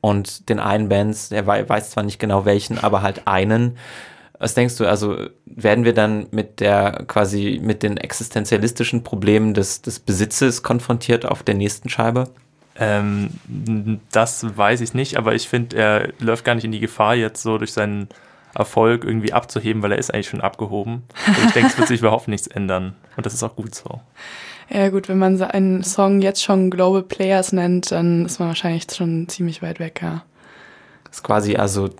und 0.00 0.48
den 0.48 0.58
einen 0.58 0.88
Bands, 0.88 1.30
er 1.30 1.46
wei- 1.46 1.68
weiß 1.68 1.90
zwar 1.90 2.04
nicht 2.04 2.18
genau 2.18 2.44
welchen, 2.44 2.78
aber 2.78 3.02
halt 3.02 3.26
einen. 3.26 3.76
Was 4.38 4.54
denkst 4.54 4.76
du, 4.78 4.86
also 4.86 5.18
werden 5.44 5.84
wir 5.84 5.92
dann 5.92 6.26
mit 6.30 6.60
der 6.60 7.04
quasi 7.06 7.60
mit 7.62 7.82
den 7.82 7.98
existenzialistischen 7.98 9.02
Problemen 9.04 9.52
des, 9.52 9.82
des 9.82 9.98
Besitzes 10.00 10.62
konfrontiert 10.62 11.26
auf 11.26 11.42
der 11.42 11.54
nächsten 11.54 11.90
Scheibe? 11.90 12.30
Ähm, 12.78 13.30
das 14.10 14.56
weiß 14.56 14.80
ich 14.80 14.94
nicht, 14.94 15.18
aber 15.18 15.34
ich 15.34 15.48
finde, 15.48 15.76
er 15.76 16.08
läuft 16.18 16.46
gar 16.46 16.54
nicht 16.54 16.64
in 16.64 16.72
die 16.72 16.80
Gefahr, 16.80 17.14
jetzt 17.14 17.42
so 17.42 17.58
durch 17.58 17.74
seinen 17.74 18.08
Erfolg 18.54 19.04
irgendwie 19.04 19.34
abzuheben, 19.34 19.82
weil 19.82 19.92
er 19.92 19.98
ist 19.98 20.12
eigentlich 20.12 20.28
schon 20.28 20.40
abgehoben. 20.40 21.02
Und 21.26 21.44
ich 21.46 21.52
denke, 21.52 21.68
es 21.70 21.78
wird 21.78 21.88
sich 21.88 22.00
überhaupt 22.00 22.26
nichts 22.26 22.46
ändern. 22.46 22.96
Und 23.16 23.26
das 23.26 23.34
ist 23.34 23.42
auch 23.42 23.54
gut 23.54 23.74
so. 23.74 24.00
Ja 24.72 24.88
gut, 24.88 25.08
wenn 25.08 25.18
man 25.18 25.36
so 25.36 25.44
einen 25.44 25.82
Song 25.82 26.22
jetzt 26.22 26.42
schon 26.42 26.70
Global 26.70 27.02
Players 27.02 27.52
nennt, 27.52 27.90
dann 27.90 28.26
ist 28.26 28.38
man 28.38 28.48
wahrscheinlich 28.48 28.86
schon 28.94 29.28
ziemlich 29.28 29.62
weit 29.62 29.80
weg, 29.80 30.00
ja. 30.02 30.22
Das 31.04 31.16
ist 31.16 31.22
quasi, 31.24 31.56
also 31.56 31.90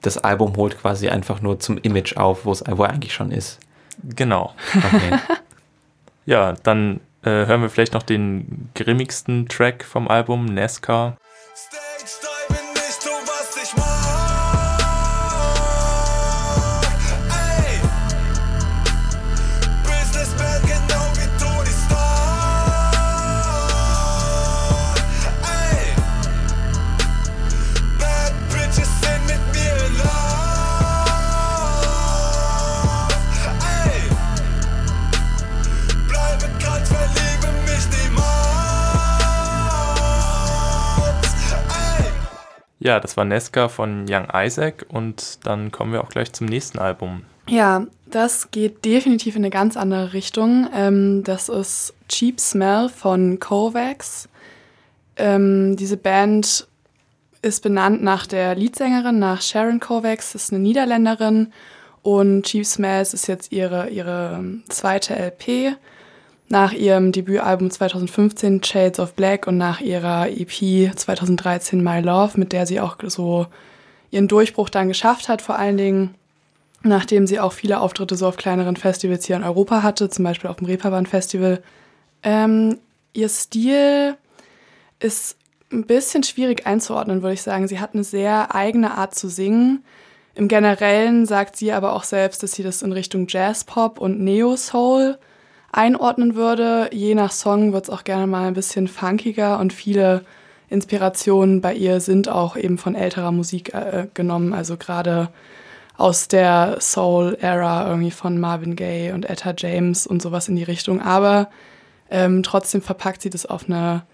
das 0.00 0.16
Album 0.18 0.56
holt 0.56 0.78
quasi 0.78 1.08
einfach 1.08 1.42
nur 1.42 1.58
zum 1.58 1.78
Image 1.78 2.16
auf, 2.16 2.44
wo 2.44 2.52
es 2.52 2.62
wo 2.66 2.84
er 2.84 2.90
eigentlich 2.90 3.12
schon 3.12 3.32
ist. 3.32 3.58
Genau. 4.02 4.54
Okay. 4.74 5.18
Ja, 6.26 6.54
dann 6.62 7.00
äh, 7.22 7.46
hören 7.46 7.62
wir 7.62 7.70
vielleicht 7.70 7.94
noch 7.94 8.04
den 8.04 8.68
grimmigsten 8.76 9.48
Track 9.48 9.82
vom 9.84 10.06
Album, 10.06 10.44
NASCAR. 10.44 11.16
Ja, 42.80 42.98
das 42.98 43.16
war 43.16 43.24
NASCAR 43.24 43.68
von 43.68 44.06
Young 44.08 44.28
Isaac 44.34 44.86
und 44.88 45.38
dann 45.44 45.70
kommen 45.70 45.92
wir 45.92 46.02
auch 46.02 46.08
gleich 46.08 46.32
zum 46.32 46.46
nächsten 46.46 46.78
Album. 46.78 47.24
Ja, 47.46 47.86
das 48.06 48.50
geht 48.50 48.84
definitiv 48.84 49.36
in 49.36 49.42
eine 49.42 49.50
ganz 49.50 49.76
andere 49.76 50.14
Richtung. 50.14 50.68
Ähm, 50.74 51.22
das 51.22 51.48
ist 51.48 51.94
Cheap 52.08 52.40
Smell 52.40 52.88
von 52.88 53.38
Kovacs. 53.38 54.28
Ähm, 55.16 55.76
diese 55.76 55.98
Band 55.98 56.66
ist 57.42 57.62
benannt 57.62 58.02
nach 58.02 58.26
der 58.26 58.54
Leadsängerin, 58.54 59.18
nach 59.18 59.42
Sharon 59.42 59.80
Kovacs, 59.80 60.34
ist 60.34 60.52
eine 60.52 60.62
Niederländerin. 60.62 61.52
Und 62.02 62.44
Cheap 62.44 62.64
Smells 62.64 63.12
ist 63.12 63.26
jetzt 63.26 63.52
ihre, 63.52 63.90
ihre 63.90 64.42
zweite 64.68 65.14
LP. 65.14 65.76
Nach 66.52 66.72
ihrem 66.72 67.12
Debütalbum 67.12 67.70
2015 67.70 68.64
Shades 68.64 68.98
of 68.98 69.14
Black 69.14 69.46
und 69.46 69.56
nach 69.56 69.80
ihrer 69.80 70.28
EP 70.28 70.92
2013 70.96 71.80
My 71.80 72.00
Love, 72.00 72.40
mit 72.40 72.52
der 72.52 72.66
sie 72.66 72.80
auch 72.80 72.96
so 73.06 73.46
ihren 74.10 74.26
Durchbruch 74.26 74.68
dann 74.68 74.88
geschafft 74.88 75.28
hat, 75.28 75.42
vor 75.42 75.56
allen 75.56 75.76
Dingen 75.76 76.16
nachdem 76.82 77.28
sie 77.28 77.38
auch 77.38 77.52
viele 77.52 77.78
Auftritte 77.78 78.16
so 78.16 78.26
auf 78.26 78.36
kleineren 78.36 78.74
Festivals 78.74 79.26
hier 79.26 79.36
in 79.36 79.44
Europa 79.44 79.84
hatte, 79.84 80.08
zum 80.08 80.24
Beispiel 80.24 80.50
auf 80.50 80.56
dem 80.56 80.66
Reeperbahn 80.66 81.06
Festival. 81.06 81.62
Ähm, 82.24 82.78
ihr 83.12 83.28
Stil 83.28 84.16
ist 84.98 85.36
ein 85.70 85.86
bisschen 85.86 86.24
schwierig 86.24 86.66
einzuordnen, 86.66 87.22
würde 87.22 87.34
ich 87.34 87.42
sagen. 87.42 87.68
Sie 87.68 87.78
hat 87.78 87.94
eine 87.94 88.02
sehr 88.02 88.56
eigene 88.56 88.96
Art 88.98 89.14
zu 89.14 89.28
singen. 89.28 89.84
Im 90.34 90.48
Generellen 90.48 91.26
sagt 91.26 91.54
sie 91.54 91.70
aber 91.70 91.92
auch 91.92 92.02
selbst, 92.02 92.42
dass 92.42 92.52
sie 92.52 92.64
das 92.64 92.82
in 92.82 92.90
Richtung 92.90 93.26
Jazzpop 93.28 94.00
und 94.00 94.18
Neo-Soul 94.18 95.16
einordnen 95.72 96.34
würde. 96.34 96.90
Je 96.92 97.14
nach 97.14 97.32
Song 97.32 97.72
wird 97.72 97.84
es 97.84 97.90
auch 97.90 98.04
gerne 98.04 98.26
mal 98.26 98.48
ein 98.48 98.54
bisschen 98.54 98.88
funkiger 98.88 99.58
und 99.58 99.72
viele 99.72 100.24
Inspirationen 100.68 101.60
bei 101.60 101.74
ihr 101.74 102.00
sind 102.00 102.28
auch 102.28 102.56
eben 102.56 102.78
von 102.78 102.94
älterer 102.94 103.32
Musik 103.32 103.74
äh, 103.74 104.06
genommen. 104.14 104.52
Also 104.52 104.76
gerade 104.76 105.30
aus 105.96 106.28
der 106.28 106.78
Soul-Era 106.80 107.88
irgendwie 107.88 108.10
von 108.10 108.38
Marvin 108.38 108.76
Gaye 108.76 109.12
und 109.12 109.28
Etta 109.28 109.52
James 109.56 110.06
und 110.06 110.22
sowas 110.22 110.48
in 110.48 110.56
die 110.56 110.62
Richtung. 110.62 111.02
Aber 111.02 111.50
ähm, 112.08 112.42
trotzdem 112.42 112.82
verpackt 112.82 113.20
sie 113.22 113.30
das 113.30 113.46
auf 113.46 113.66
eine 113.66 114.04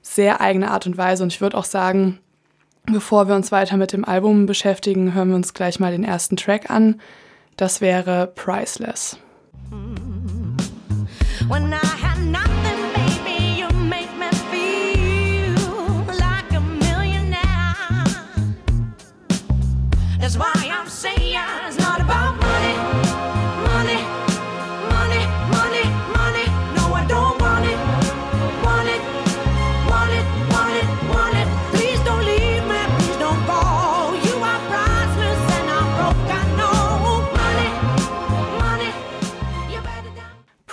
sehr 0.00 0.40
eigene 0.40 0.70
Art 0.70 0.86
und 0.86 0.96
Weise. 0.96 1.22
Und 1.22 1.32
ich 1.32 1.40
würde 1.40 1.58
auch 1.58 1.64
sagen, 1.64 2.20
bevor 2.86 3.28
wir 3.28 3.34
uns 3.34 3.52
weiter 3.52 3.76
mit 3.76 3.92
dem 3.92 4.04
Album 4.04 4.46
beschäftigen, 4.46 5.12
hören 5.12 5.28
wir 5.28 5.36
uns 5.36 5.52
gleich 5.52 5.80
mal 5.80 5.92
den 5.92 6.04
ersten 6.04 6.36
Track 6.36 6.70
an. 6.70 7.00
Das 7.56 7.80
wäre 7.80 8.28
Priceless. 8.28 9.18
When 11.48 11.72
I 11.72 11.95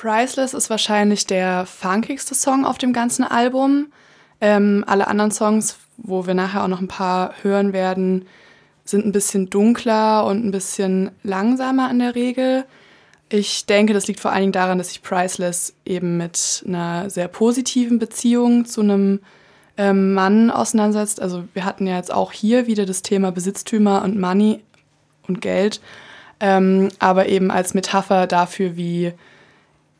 Priceless 0.03 0.53
ist 0.53 0.69
wahrscheinlich 0.69 1.27
der 1.27 1.65
funkigste 1.65 2.35
Song 2.35 2.65
auf 2.65 2.77
dem 2.77 2.91
ganzen 2.91 3.23
Album. 3.23 3.87
Ähm, 4.41 4.83
alle 4.85 5.07
anderen 5.07 5.31
Songs, 5.31 5.77
wo 5.95 6.27
wir 6.27 6.33
nachher 6.33 6.65
auch 6.65 6.67
noch 6.67 6.81
ein 6.81 6.89
paar 6.89 7.33
hören 7.41 7.71
werden, 7.71 8.25
sind 8.83 9.05
ein 9.05 9.13
bisschen 9.13 9.49
dunkler 9.49 10.25
und 10.25 10.45
ein 10.45 10.51
bisschen 10.51 11.11
langsamer 11.23 11.89
in 11.89 11.99
der 11.99 12.15
Regel. 12.15 12.65
Ich 13.29 13.65
denke, 13.65 13.93
das 13.93 14.05
liegt 14.07 14.19
vor 14.19 14.31
allen 14.31 14.41
Dingen 14.41 14.51
daran, 14.51 14.77
dass 14.77 14.89
sich 14.89 15.01
Priceless 15.01 15.73
eben 15.85 16.17
mit 16.17 16.65
einer 16.67 17.09
sehr 17.09 17.29
positiven 17.29 17.97
Beziehung 17.97 18.65
zu 18.65 18.81
einem 18.81 19.21
ähm, 19.77 20.13
Mann 20.13 20.51
auseinandersetzt. 20.51 21.21
Also 21.21 21.45
wir 21.53 21.63
hatten 21.63 21.87
ja 21.87 21.95
jetzt 21.95 22.13
auch 22.13 22.33
hier 22.33 22.67
wieder 22.67 22.85
das 22.85 23.03
Thema 23.03 23.31
Besitztümer 23.31 24.03
und 24.03 24.19
Money 24.19 24.65
und 25.29 25.39
Geld, 25.39 25.79
ähm, 26.41 26.89
aber 26.99 27.27
eben 27.27 27.51
als 27.51 27.73
Metapher 27.73 28.27
dafür, 28.27 28.75
wie 28.75 29.13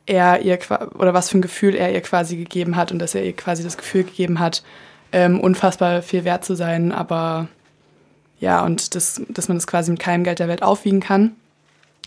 er 0.06 0.42
ihr 0.42 0.58
oder 0.98 1.14
was 1.14 1.30
für 1.30 1.38
ein 1.38 1.42
Gefühl 1.42 1.74
er 1.74 1.92
ihr 1.92 2.00
quasi 2.00 2.36
gegeben 2.36 2.76
hat 2.76 2.92
und 2.92 2.98
dass 2.98 3.14
er 3.14 3.24
ihr 3.24 3.34
quasi 3.34 3.62
das 3.62 3.76
Gefühl 3.76 4.04
gegeben 4.04 4.38
hat, 4.38 4.62
ähm, 5.12 5.40
unfassbar 5.40 6.02
viel 6.02 6.24
wert 6.24 6.44
zu 6.44 6.54
sein, 6.54 6.92
aber 6.92 7.48
ja, 8.40 8.64
und 8.64 8.94
das, 8.94 9.22
dass 9.28 9.48
man 9.48 9.56
das 9.56 9.66
quasi 9.66 9.90
mit 9.90 10.00
keinem 10.00 10.24
Geld 10.24 10.38
der 10.38 10.48
Welt 10.48 10.62
aufwiegen 10.62 11.00
kann. 11.00 11.36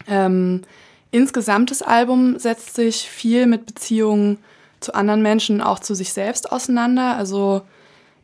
Ähm, 0.08 0.62
insgesamt 1.10 1.72
das 1.72 1.82
Album 1.82 2.38
setzt 2.38 2.76
sich 2.76 3.10
viel 3.10 3.48
mit 3.48 3.66
Beziehungen 3.66 4.38
zu 4.80 4.94
anderen 4.94 5.22
Menschen, 5.22 5.62
auch 5.62 5.80
zu 5.80 5.96
sich 5.96 6.14
selbst 6.14 6.52
auseinander. 6.52 7.16
Also 7.16 7.62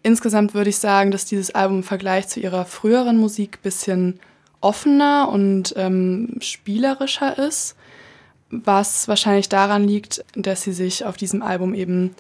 insgesamt 0.04 0.54
würde 0.54 0.70
ich 0.70 0.78
sagen, 0.78 1.10
dass 1.10 1.26
dieses 1.26 1.56
Album 1.56 1.78
im 1.78 1.84
Vergleich 1.84 2.28
zu 2.28 2.40
ihrer 2.40 2.66
früheren 2.66 3.18
Musik 3.18 3.58
ein 3.58 3.64
bisschen 3.64 4.20
offener 4.62 5.30
und 5.30 5.74
ähm, 5.78 6.38
spielerischer 6.40 7.38
ist 7.40 7.76
was 8.64 9.08
wahrscheinlich 9.08 9.50
daran 9.50 9.88
liegt, 9.88 10.24
dass 10.36 10.62
sie 10.62 10.74
sich 10.74 11.06
auf 11.06 11.18
diesem 11.18 11.42
Album 11.42 11.74
eben 11.74 12.16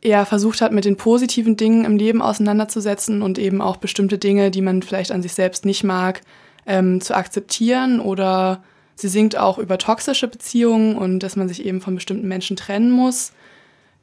eher 0.00 0.26
versucht 0.26 0.60
hat, 0.60 0.72
mit 0.72 0.84
den 0.84 0.96
positiven 0.96 1.56
Dingen 1.56 1.84
im 1.84 1.96
Leben 1.96 2.22
auseinanderzusetzen 2.22 3.22
und 3.22 3.38
eben 3.38 3.60
auch 3.60 3.78
bestimmte 3.78 4.18
Dinge, 4.18 4.50
die 4.50 4.60
man 4.60 4.82
vielleicht 4.82 5.10
an 5.10 5.22
sich 5.22 5.32
selbst 5.32 5.64
nicht 5.64 5.82
mag, 5.82 6.20
ähm, 6.66 7.00
zu 7.00 7.16
akzeptieren. 7.16 8.00
Oder 8.00 8.62
sie 8.94 9.08
singt 9.08 9.36
auch 9.36 9.58
über 9.58 9.78
toxische 9.78 10.28
Beziehungen 10.28 10.96
und 10.96 11.20
dass 11.20 11.36
man 11.36 11.48
sich 11.48 11.64
eben 11.64 11.80
von 11.80 11.94
bestimmten 11.94 12.28
Menschen 12.28 12.56
trennen 12.56 12.90
muss. 12.90 13.32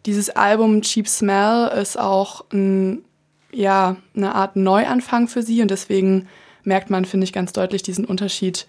Dieses 0.07 0.31
Album 0.31 0.81
Cheap 0.81 1.07
Smell 1.07 1.71
ist 1.79 1.99
auch 1.99 2.45
ein, 2.51 3.03
ja, 3.53 3.95
eine 4.15 4.33
Art 4.33 4.55
Neuanfang 4.55 5.27
für 5.27 5.43
sie 5.43 5.61
und 5.61 5.69
deswegen 5.69 6.27
merkt 6.63 6.89
man, 6.89 7.05
finde 7.05 7.25
ich, 7.25 7.33
ganz 7.33 7.53
deutlich 7.53 7.83
diesen 7.83 8.05
Unterschied 8.05 8.65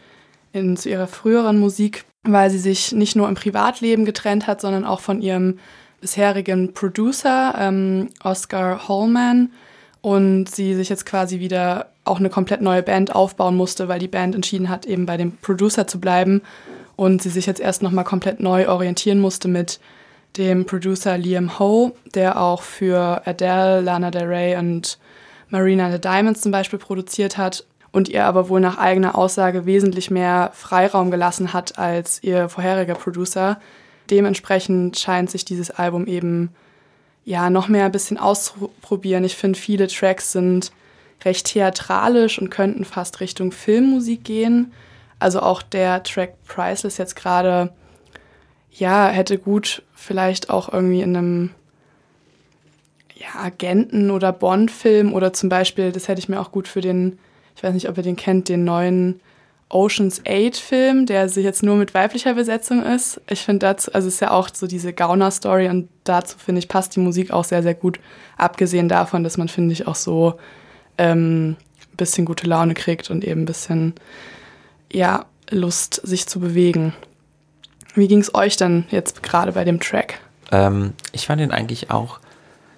in, 0.52 0.76
zu 0.76 0.90
ihrer 0.90 1.06
früheren 1.06 1.58
Musik, 1.58 2.04
weil 2.24 2.50
sie 2.50 2.58
sich 2.58 2.92
nicht 2.92 3.16
nur 3.16 3.28
im 3.28 3.34
Privatleben 3.34 4.04
getrennt 4.04 4.46
hat, 4.46 4.60
sondern 4.60 4.84
auch 4.84 5.00
von 5.00 5.20
ihrem 5.20 5.58
bisherigen 6.00 6.72
Producer, 6.74 7.54
ähm, 7.58 8.10
Oscar 8.22 8.88
Holman, 8.88 9.50
und 10.00 10.48
sie 10.48 10.74
sich 10.74 10.88
jetzt 10.88 11.06
quasi 11.06 11.38
wieder 11.38 11.92
auch 12.04 12.18
eine 12.18 12.28
komplett 12.28 12.60
neue 12.60 12.82
Band 12.82 13.14
aufbauen 13.14 13.56
musste, 13.56 13.86
weil 13.86 14.00
die 14.00 14.08
Band 14.08 14.34
entschieden 14.34 14.68
hat, 14.68 14.84
eben 14.84 15.06
bei 15.06 15.16
dem 15.16 15.36
Producer 15.36 15.86
zu 15.86 16.00
bleiben. 16.00 16.42
Und 16.96 17.22
sie 17.22 17.30
sich 17.30 17.46
jetzt 17.46 17.60
erst 17.60 17.82
nochmal 17.82 18.04
komplett 18.04 18.40
neu 18.40 18.68
orientieren 18.68 19.20
musste 19.20 19.46
mit 19.46 19.78
dem 20.36 20.66
Producer 20.66 21.16
Liam 21.16 21.58
Ho, 21.58 21.92
der 22.14 22.40
auch 22.40 22.62
für 22.62 23.22
Adele, 23.26 23.80
Lana 23.80 24.10
Del 24.10 24.24
Rey 24.26 24.56
und 24.56 24.98
Marina 25.50 25.92
the 25.92 26.00
Diamonds 26.00 26.40
zum 26.40 26.50
Beispiel 26.50 26.78
produziert 26.78 27.38
hat 27.38 27.64
und 27.92 28.08
ihr 28.08 28.24
aber 28.24 28.48
wohl 28.48 28.60
nach 28.60 28.78
eigener 28.78 29.16
Aussage 29.16 29.66
wesentlich 29.66 30.10
mehr 30.10 30.50
Freiraum 30.54 31.10
gelassen 31.10 31.52
hat 31.52 31.78
als 31.78 32.22
ihr 32.22 32.48
vorheriger 32.48 32.94
Producer. 32.94 33.60
Dementsprechend 34.10 34.98
scheint 34.98 35.30
sich 35.30 35.44
dieses 35.44 35.70
Album 35.70 36.06
eben 36.06 36.50
ja 37.24 37.50
noch 37.50 37.68
mehr 37.68 37.84
ein 37.84 37.92
bisschen 37.92 38.18
auszuprobieren. 38.18 39.24
Ich 39.24 39.36
finde, 39.36 39.58
viele 39.58 39.86
Tracks 39.86 40.32
sind 40.32 40.72
recht 41.24 41.46
theatralisch 41.46 42.38
und 42.40 42.50
könnten 42.50 42.84
fast 42.84 43.20
Richtung 43.20 43.52
Filmmusik 43.52 44.24
gehen. 44.24 44.72
Also 45.18 45.40
auch 45.40 45.62
der 45.62 46.02
Track 46.02 46.34
Priceless 46.46 46.98
jetzt 46.98 47.14
gerade, 47.14 47.72
ja, 48.72 49.08
hätte 49.08 49.38
gut 49.38 49.82
vielleicht 49.94 50.50
auch 50.50 50.72
irgendwie 50.72 51.02
in 51.02 51.16
einem 51.16 51.50
ja, 53.14 53.40
Agenten- 53.40 54.10
oder 54.10 54.32
Bond-Film 54.32 55.12
oder 55.12 55.32
zum 55.32 55.48
Beispiel, 55.48 55.92
das 55.92 56.08
hätte 56.08 56.18
ich 56.18 56.28
mir 56.28 56.40
auch 56.40 56.50
gut 56.50 56.66
für 56.66 56.80
den, 56.80 57.18
ich 57.56 57.62
weiß 57.62 57.74
nicht, 57.74 57.88
ob 57.88 57.96
ihr 57.96 58.02
den 58.02 58.16
kennt, 58.16 58.48
den 58.48 58.64
neuen 58.64 59.20
Oceans 59.72 60.22
8 60.28 60.56
Film, 60.56 61.06
der 61.06 61.28
sich 61.28 61.44
jetzt 61.44 61.62
nur 61.62 61.76
mit 61.76 61.94
weiblicher 61.94 62.34
Besetzung 62.34 62.82
ist. 62.82 63.20
Ich 63.28 63.40
finde 63.40 63.66
dazu, 63.66 63.92
also 63.92 64.08
es 64.08 64.14
ist 64.14 64.20
ja 64.20 64.30
auch 64.30 64.50
so 64.52 64.66
diese 64.66 64.92
Gauner-Story 64.92 65.68
und 65.68 65.88
dazu 66.04 66.38
finde 66.38 66.58
ich 66.58 66.68
passt 66.68 66.94
die 66.94 67.00
Musik 67.00 67.30
auch 67.30 67.44
sehr, 67.44 67.62
sehr 67.62 67.74
gut. 67.74 67.98
Abgesehen 68.36 68.88
davon, 68.88 69.24
dass 69.24 69.38
man, 69.38 69.48
finde 69.48 69.72
ich, 69.72 69.86
auch 69.86 69.94
so 69.94 70.34
ähm, 70.98 71.56
ein 71.92 71.96
bisschen 71.96 72.26
gute 72.26 72.46
Laune 72.46 72.74
kriegt 72.74 73.10
und 73.10 73.24
eben 73.24 73.42
ein 73.42 73.46
bisschen, 73.46 73.94
ja, 74.92 75.24
Lust, 75.50 76.00
sich 76.04 76.26
zu 76.26 76.40
bewegen. 76.40 76.94
Wie 77.94 78.08
ging 78.08 78.20
es 78.20 78.34
euch 78.34 78.56
dann 78.56 78.86
jetzt 78.90 79.22
gerade 79.22 79.52
bei 79.52 79.64
dem 79.64 79.80
Track? 79.80 80.18
Ähm, 80.50 80.92
ich 81.12 81.26
fand 81.26 81.40
ihn 81.40 81.50
eigentlich 81.50 81.90
auch 81.90 82.20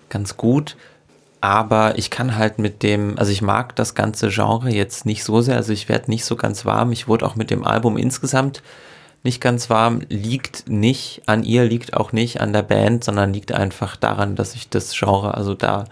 ganz 0.09 0.37
gut, 0.37 0.76
aber 1.45 1.99
ich 1.99 2.09
kann 2.09 2.39
halt 2.39 2.59
mit 2.59 2.83
dem, 2.83 3.19
also 3.19 3.31
ich 3.31 3.43
mag 3.43 3.77
das 3.77 3.95
ganze 3.95 4.31
Genre 4.31 4.71
jetzt 4.71 5.05
nicht 5.05 5.23
so 5.25 5.43
sehr, 5.43 5.57
also 5.57 5.75
ich 5.75 5.91
werde 5.91 6.11
nicht 6.11 6.25
so 6.25 6.37
ganz 6.37 6.65
warm. 6.65 6.91
Ich 6.91 7.07
wurde 7.07 7.27
auch 7.27 7.37
mit 7.37 7.51
dem 7.51 7.65
Album 7.65 7.99
insgesamt 7.99 8.63
nicht 9.25 9.43
ganz 9.43 9.69
warm, 9.69 10.01
liegt 10.09 10.71
nicht 10.71 11.21
an 11.27 11.45
ihr, 11.45 11.67
liegt 11.67 11.93
auch 11.93 12.13
nicht 12.13 12.41
an 12.41 12.55
der 12.55 12.63
Band, 12.63 13.05
sondern 13.05 13.35
liegt 13.35 13.53
einfach 13.53 13.97
daran, 13.97 14.37
dass 14.37 14.55
ich 14.55 14.71
das 14.71 14.99
Genre, 14.99 15.35
also 15.35 15.53
da, 15.53 15.85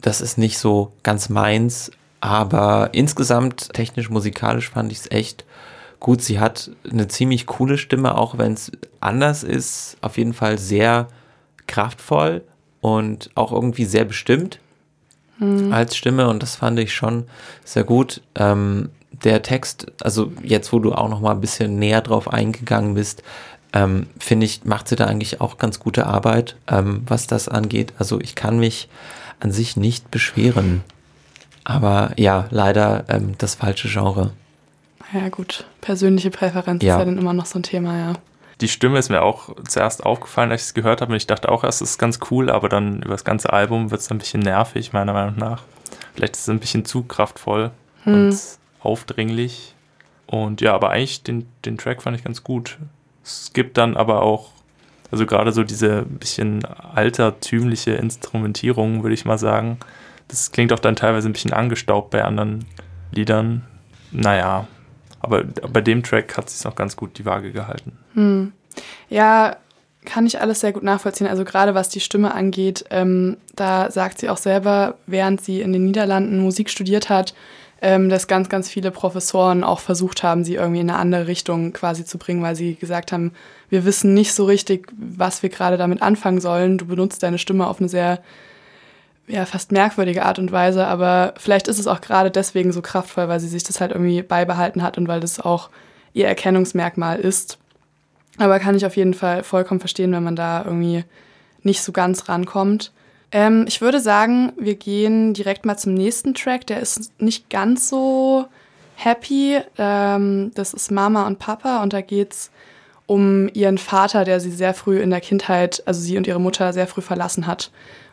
das 0.00 0.20
ist 0.20 0.38
nicht 0.38 0.56
so 0.56 0.92
ganz 1.02 1.28
meins, 1.28 1.90
aber 2.20 2.90
insgesamt 2.92 3.72
technisch, 3.72 4.08
musikalisch 4.08 4.70
fand 4.70 4.92
ich 4.92 4.98
es 4.98 5.10
echt 5.10 5.44
gut. 5.98 6.22
Sie 6.22 6.38
hat 6.38 6.70
eine 6.88 7.08
ziemlich 7.08 7.46
coole 7.46 7.76
Stimme, 7.76 8.16
auch 8.16 8.38
wenn 8.38 8.52
es 8.52 8.70
anders 9.00 9.42
ist, 9.42 9.96
auf 10.00 10.16
jeden 10.16 10.32
Fall 10.32 10.58
sehr 10.58 11.08
kraftvoll 11.66 12.44
und 12.80 13.30
auch 13.34 13.50
irgendwie 13.50 13.84
sehr 13.84 14.04
bestimmt 14.04 14.60
als 15.72 15.96
Stimme 15.96 16.28
und 16.28 16.42
das 16.42 16.56
fand 16.56 16.78
ich 16.78 16.94
schon 16.94 17.24
sehr 17.64 17.84
gut. 17.84 18.20
Ähm, 18.34 18.90
der 19.24 19.42
Text, 19.42 19.86
also 20.02 20.32
jetzt, 20.42 20.72
wo 20.72 20.78
du 20.78 20.92
auch 20.92 21.08
noch 21.08 21.20
mal 21.20 21.32
ein 21.32 21.40
bisschen 21.40 21.78
näher 21.78 22.00
drauf 22.00 22.32
eingegangen 22.32 22.94
bist, 22.94 23.22
ähm, 23.72 24.06
finde 24.18 24.46
ich, 24.46 24.64
macht 24.64 24.88
sie 24.88 24.96
da 24.96 25.06
eigentlich 25.06 25.40
auch 25.40 25.58
ganz 25.58 25.78
gute 25.80 26.06
Arbeit, 26.06 26.56
ähm, 26.68 27.02
was 27.06 27.26
das 27.26 27.48
angeht. 27.48 27.92
Also 27.98 28.20
ich 28.20 28.34
kann 28.34 28.58
mich 28.58 28.88
an 29.40 29.50
sich 29.52 29.76
nicht 29.76 30.10
beschweren. 30.10 30.82
Aber 31.64 32.10
ja, 32.16 32.46
leider 32.50 33.04
ähm, 33.08 33.34
das 33.38 33.54
falsche 33.54 33.88
Genre. 33.88 34.32
Ja, 35.12 35.28
gut. 35.28 35.64
Persönliche 35.80 36.30
Präferenz 36.30 36.82
Ja. 36.82 36.94
ist 36.96 36.98
ja 37.00 37.04
dann 37.04 37.18
immer 37.18 37.32
noch 37.32 37.46
so 37.46 37.58
ein 37.58 37.62
Thema, 37.62 37.96
ja. 37.98 38.12
Die 38.62 38.68
Stimme 38.68 39.00
ist 39.00 39.08
mir 39.08 39.22
auch 39.22 39.56
zuerst 39.66 40.06
aufgefallen, 40.06 40.52
als 40.52 40.62
ich 40.62 40.68
es 40.68 40.74
gehört 40.74 41.00
habe. 41.00 41.10
Und 41.10 41.16
ich 41.16 41.26
dachte 41.26 41.48
auch 41.48 41.64
erst, 41.64 41.82
es 41.82 41.90
ist 41.90 41.98
ganz 41.98 42.20
cool, 42.30 42.48
aber 42.48 42.68
dann 42.68 43.02
über 43.02 43.10
das 43.10 43.24
ganze 43.24 43.52
Album 43.52 43.90
wird 43.90 44.00
es 44.00 44.10
ein 44.10 44.18
bisschen 44.18 44.40
nervig, 44.40 44.92
meiner 44.92 45.12
Meinung 45.12 45.36
nach. 45.36 45.64
Vielleicht 46.14 46.36
ist 46.36 46.42
es 46.42 46.48
ein 46.48 46.60
bisschen 46.60 46.84
zu 46.84 47.02
kraftvoll 47.02 47.72
und 48.04 48.38
aufdringlich. 48.78 49.74
Und 50.26 50.60
ja, 50.60 50.74
aber 50.74 50.90
eigentlich 50.90 51.24
den, 51.24 51.48
den 51.64 51.76
Track 51.76 52.02
fand 52.02 52.16
ich 52.16 52.22
ganz 52.22 52.44
gut. 52.44 52.78
Es 53.24 53.52
gibt 53.52 53.78
dann 53.78 53.96
aber 53.96 54.22
auch, 54.22 54.50
also 55.10 55.26
gerade 55.26 55.50
so 55.50 55.64
diese 55.64 56.02
bisschen 56.02 56.64
altertümliche 56.64 57.94
Instrumentierung, 57.94 59.02
würde 59.02 59.14
ich 59.14 59.24
mal 59.24 59.38
sagen. 59.38 59.78
Das 60.28 60.52
klingt 60.52 60.72
auch 60.72 60.78
dann 60.78 60.94
teilweise 60.94 61.28
ein 61.28 61.32
bisschen 61.32 61.52
angestaubt 61.52 62.10
bei 62.10 62.22
anderen 62.22 62.64
Liedern. 63.10 63.64
Naja, 64.12 64.68
aber 65.22 65.44
bei 65.44 65.80
dem 65.80 66.02
Track 66.02 66.36
hat 66.36 66.50
sich 66.50 66.64
noch 66.64 66.74
ganz 66.74 66.96
gut 66.96 67.18
die 67.18 67.24
Waage 67.24 67.52
gehalten. 67.52 67.96
Ja, 69.08 69.56
kann 70.04 70.26
ich 70.26 70.40
alles 70.40 70.60
sehr 70.60 70.72
gut 70.72 70.82
nachvollziehen. 70.82 71.28
Also 71.28 71.44
gerade 71.44 71.74
was 71.74 71.88
die 71.88 72.00
Stimme 72.00 72.34
angeht, 72.34 72.84
ähm, 72.90 73.36
da 73.54 73.90
sagt 73.90 74.18
sie 74.18 74.28
auch 74.28 74.36
selber, 74.36 74.96
während 75.06 75.40
sie 75.40 75.60
in 75.60 75.72
den 75.72 75.84
Niederlanden 75.84 76.40
Musik 76.40 76.70
studiert 76.70 77.08
hat, 77.08 77.34
ähm, 77.80 78.08
dass 78.08 78.26
ganz, 78.26 78.48
ganz 78.48 78.68
viele 78.68 78.90
Professoren 78.90 79.64
auch 79.64 79.80
versucht 79.80 80.22
haben, 80.22 80.44
sie 80.44 80.54
irgendwie 80.54 80.80
in 80.80 80.90
eine 80.90 80.98
andere 80.98 81.26
Richtung 81.26 81.72
quasi 81.72 82.04
zu 82.04 82.18
bringen, 82.18 82.42
weil 82.42 82.56
sie 82.56 82.74
gesagt 82.74 83.12
haben, 83.12 83.32
wir 83.70 83.84
wissen 83.84 84.14
nicht 84.14 84.32
so 84.32 84.44
richtig, 84.44 84.88
was 84.96 85.42
wir 85.42 85.50
gerade 85.50 85.76
damit 85.76 86.02
anfangen 86.02 86.40
sollen. 86.40 86.78
Du 86.78 86.86
benutzt 86.86 87.22
deine 87.22 87.38
Stimme 87.38 87.66
auf 87.66 87.80
eine 87.80 87.88
sehr, 87.88 88.20
ja, 89.28 89.46
fast 89.46 89.72
merkwürdige 89.72 90.24
Art 90.24 90.38
und 90.38 90.52
Weise, 90.52 90.86
aber 90.86 91.34
vielleicht 91.36 91.68
ist 91.68 91.78
es 91.78 91.86
auch 91.86 92.00
gerade 92.00 92.30
deswegen 92.30 92.72
so 92.72 92.82
kraftvoll, 92.82 93.28
weil 93.28 93.40
sie 93.40 93.48
sich 93.48 93.62
das 93.62 93.80
halt 93.80 93.92
irgendwie 93.92 94.22
beibehalten 94.22 94.82
hat 94.82 94.98
und 94.98 95.08
weil 95.08 95.20
das 95.20 95.40
auch 95.40 95.70
ihr 96.12 96.26
Erkennungsmerkmal 96.26 97.20
ist. 97.20 97.58
Aber 98.38 98.58
kann 98.58 98.76
ich 98.76 98.84
auf 98.84 98.96
jeden 98.96 99.14
Fall 99.14 99.44
vollkommen 99.44 99.80
verstehen, 99.80 100.12
wenn 100.12 100.24
man 100.24 100.36
da 100.36 100.64
irgendwie 100.64 101.04
nicht 101.62 101.82
so 101.82 101.92
ganz 101.92 102.28
rankommt. 102.28 102.92
Ähm, 103.30 103.64
ich 103.68 103.80
würde 103.80 104.00
sagen, 104.00 104.52
wir 104.58 104.74
gehen 104.74 105.34
direkt 105.34 105.64
mal 105.64 105.76
zum 105.76 105.94
nächsten 105.94 106.34
Track. 106.34 106.66
Der 106.66 106.80
ist 106.80 107.12
nicht 107.20 107.50
ganz 107.50 107.88
so 107.88 108.46
happy. 108.96 109.60
Ähm, 109.78 110.50
das 110.54 110.74
ist 110.74 110.90
Mama 110.90 111.26
und 111.26 111.38
Papa 111.38 111.82
und 111.82 111.92
da 111.92 112.00
geht's 112.00 112.50
um 113.06 113.48
ihren 113.52 113.78
Vater, 113.78 114.24
der 114.24 114.40
sie 114.40 114.50
sehr 114.50 114.74
früh 114.74 115.00
in 115.00 115.10
der 115.10 115.20
Kindheit, 115.20 115.82
also 115.86 116.00
sie 116.00 116.16
und 116.16 116.26
ihre 116.26 116.40
Mutter 116.40 116.72
sehr 116.72 116.86
früh 116.86 117.02
verlassen 117.02 117.46
hat 117.46 117.70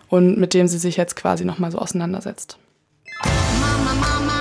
und 0.09 0.37
mit 0.37 0.53
dem 0.53 0.67
sie 0.67 0.77
sich 0.77 0.97
jetzt 0.97 1.15
quasi 1.15 1.45
nochmal 1.45 1.71
so 1.71 1.79
auseinandersetzt. 1.79 2.57
Mama, 3.23 3.93
mama, 3.95 4.38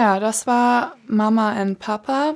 Ja, 0.00 0.18
das 0.18 0.46
war 0.46 0.96
Mama 1.06 1.52
and 1.52 1.78
Papa. 1.78 2.32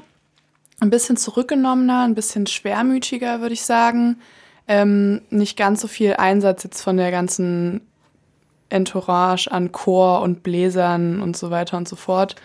Ein 0.81 0.91
bisschen 0.91 1.17
zurückgenommener, 1.17 2.03
ein 2.03 2.15
bisschen 2.15 2.47
schwermütiger, 2.47 3.41
würde 3.41 3.55
ich 3.55 3.63
sagen. 3.63 4.21
Ähm, 4.69 5.23
nicht 5.31 5.57
ganz 5.57 5.81
so 5.81 5.89
viel 5.89 6.13
Einsatz 6.19 6.63
jetzt 6.65 6.83
von 6.83 6.99
der 6.99 7.11
ganzen 7.11 7.81
Entourage 8.69 9.51
an 9.51 9.73
Chor 9.73 10.21
und 10.21 10.43
Bläsern 10.43 11.23
und 11.23 11.39
so 11.39 11.51
weiter 11.51 11.79
und 11.79 11.89
so 11.89 11.97
fort. 11.97 12.37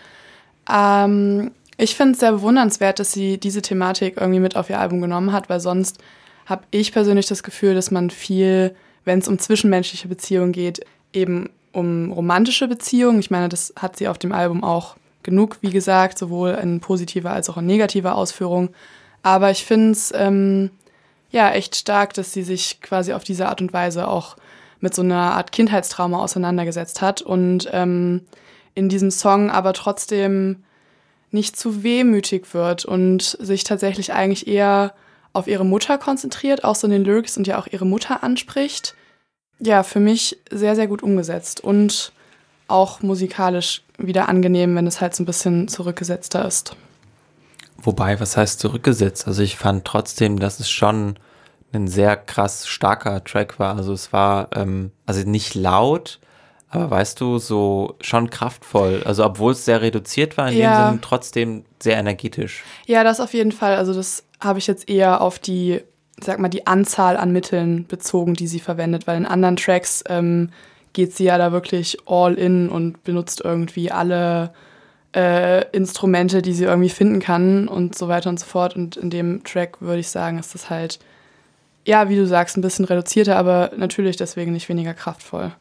Ähm, 0.72 1.50
ich 1.76 1.96
finde 1.96 2.12
es 2.12 2.20
sehr 2.20 2.32
bewundernswert, 2.32 2.98
dass 2.98 3.12
sie 3.12 3.36
diese 3.36 3.60
Thematik 3.60 4.16
irgendwie 4.16 4.40
mit 4.40 4.56
auf 4.56 4.70
ihr 4.70 4.80
Album 4.80 5.02
genommen 5.02 5.32
hat, 5.32 5.50
weil 5.50 5.60
sonst 5.60 5.98
habe 6.46 6.62
ich 6.70 6.92
persönlich 6.92 7.26
das 7.26 7.42
Gefühl, 7.42 7.74
dass 7.74 7.90
man 7.90 8.08
viel, 8.08 8.74
wenn 9.04 9.18
es 9.18 9.28
um 9.28 9.38
zwischenmenschliche 9.38 10.08
Beziehungen 10.08 10.52
geht, 10.52 10.80
eben 11.12 11.50
um 11.72 12.10
romantische 12.10 12.68
Beziehungen. 12.68 13.20
Ich 13.20 13.30
meine, 13.30 13.50
das 13.50 13.74
hat 13.76 13.98
sie 13.98 14.08
auf 14.08 14.16
dem 14.16 14.32
Album 14.32 14.64
auch 14.64 14.96
genug, 15.22 15.58
wie 15.60 15.70
gesagt, 15.70 16.18
sowohl 16.18 16.50
in 16.62 16.80
positiver 16.80 17.32
als 17.32 17.48
auch 17.50 17.56
in 17.56 17.66
negativer 17.66 18.14
Ausführung. 18.14 18.70
Aber 19.22 19.50
ich 19.50 19.64
finde 19.64 19.92
es 19.92 20.12
ähm, 20.14 20.70
ja 21.30 21.50
echt 21.52 21.76
stark, 21.76 22.14
dass 22.14 22.32
sie 22.32 22.42
sich 22.42 22.80
quasi 22.80 23.12
auf 23.12 23.24
diese 23.24 23.48
Art 23.48 23.60
und 23.60 23.72
Weise 23.72 24.08
auch 24.08 24.36
mit 24.80 24.94
so 24.94 25.02
einer 25.02 25.32
Art 25.32 25.52
Kindheitstrauma 25.52 26.18
auseinandergesetzt 26.18 27.02
hat 27.02 27.20
und 27.20 27.68
ähm, 27.72 28.22
in 28.74 28.88
diesem 28.88 29.10
Song 29.10 29.50
aber 29.50 29.72
trotzdem 29.74 30.64
nicht 31.30 31.56
zu 31.56 31.82
wehmütig 31.82 32.54
wird 32.54 32.84
und 32.84 33.36
sich 33.40 33.64
tatsächlich 33.64 34.12
eigentlich 34.12 34.46
eher 34.46 34.94
auf 35.32 35.46
ihre 35.46 35.64
Mutter 35.64 35.98
konzentriert, 35.98 36.64
auch 36.64 36.74
so 36.74 36.86
in 36.86 36.92
den 36.92 37.04
Lyrics 37.04 37.36
und 37.36 37.46
ja 37.46 37.58
auch 37.58 37.68
ihre 37.68 37.86
Mutter 37.86 38.24
anspricht. 38.24 38.94
Ja, 39.60 39.82
für 39.82 40.00
mich 40.00 40.38
sehr, 40.50 40.74
sehr 40.74 40.88
gut 40.88 41.02
umgesetzt 41.02 41.60
und 41.60 42.12
auch 42.70 43.02
musikalisch 43.02 43.82
wieder 43.98 44.28
angenehm, 44.28 44.74
wenn 44.76 44.86
es 44.86 45.00
halt 45.00 45.14
so 45.14 45.22
ein 45.22 45.26
bisschen 45.26 45.68
zurückgesetzter 45.68 46.46
ist. 46.46 46.76
Wobei, 47.82 48.20
was 48.20 48.36
heißt 48.36 48.60
zurückgesetzt? 48.60 49.26
Also 49.26 49.42
ich 49.42 49.56
fand 49.56 49.84
trotzdem, 49.84 50.38
dass 50.38 50.60
es 50.60 50.70
schon 50.70 51.14
ein 51.72 51.88
sehr 51.88 52.16
krass 52.16 52.66
starker 52.66 53.22
Track 53.24 53.58
war. 53.58 53.76
Also 53.76 53.92
es 53.92 54.12
war, 54.12 54.48
ähm, 54.54 54.90
also 55.06 55.22
nicht 55.28 55.54
laut, 55.54 56.18
aber 56.68 56.90
weißt 56.90 57.20
du, 57.20 57.38
so 57.38 57.96
schon 58.00 58.28
kraftvoll. 58.30 59.02
Also 59.04 59.24
obwohl 59.24 59.52
es 59.52 59.64
sehr 59.64 59.80
reduziert 59.80 60.36
war, 60.36 60.50
in 60.50 60.58
Ja. 60.58 60.70
dem 60.82 60.88
Sinne 60.90 61.00
trotzdem 61.00 61.64
sehr 61.82 61.96
energetisch. 61.96 62.62
Ja, 62.86 63.02
das 63.04 63.20
auf 63.20 63.32
jeden 63.34 63.52
Fall. 63.52 63.76
Also 63.76 63.94
das 63.94 64.24
habe 64.40 64.58
ich 64.58 64.66
jetzt 64.66 64.88
eher 64.88 65.20
auf 65.20 65.38
die, 65.38 65.80
sag 66.20 66.38
mal, 66.38 66.48
die 66.48 66.66
Anzahl 66.66 67.16
an 67.16 67.32
Mitteln 67.32 67.86
bezogen, 67.86 68.34
die 68.34 68.46
sie 68.46 68.60
verwendet, 68.60 69.06
weil 69.06 69.16
in 69.16 69.26
anderen 69.26 69.56
Tracks 69.56 70.04
ähm, 70.08 70.50
geht 70.92 71.14
sie 71.14 71.24
ja 71.24 71.38
da 71.38 71.52
wirklich 71.52 71.98
all 72.06 72.34
in 72.34 72.68
und 72.68 73.04
benutzt 73.04 73.42
irgendwie 73.44 73.90
alle 73.90 74.52
äh, 75.14 75.68
Instrumente, 75.70 76.42
die 76.42 76.52
sie 76.52 76.64
irgendwie 76.64 76.88
finden 76.88 77.20
kann 77.20 77.68
und 77.68 77.96
so 77.96 78.08
weiter 78.08 78.30
und 78.30 78.38
so 78.38 78.46
fort. 78.46 78.76
Und 78.76 78.96
in 78.96 79.10
dem 79.10 79.42
Track 79.44 79.80
würde 79.80 80.00
ich 80.00 80.08
sagen, 80.08 80.38
ist 80.38 80.54
das 80.54 80.70
halt, 80.70 80.98
ja, 81.86 82.08
wie 82.08 82.16
du 82.16 82.26
sagst, 82.26 82.56
ein 82.56 82.62
bisschen 82.62 82.84
reduzierter, 82.84 83.36
aber 83.36 83.72
natürlich 83.76 84.16
deswegen 84.16 84.52
nicht 84.52 84.68
weniger 84.68 84.94
kraftvoll. 84.94 85.52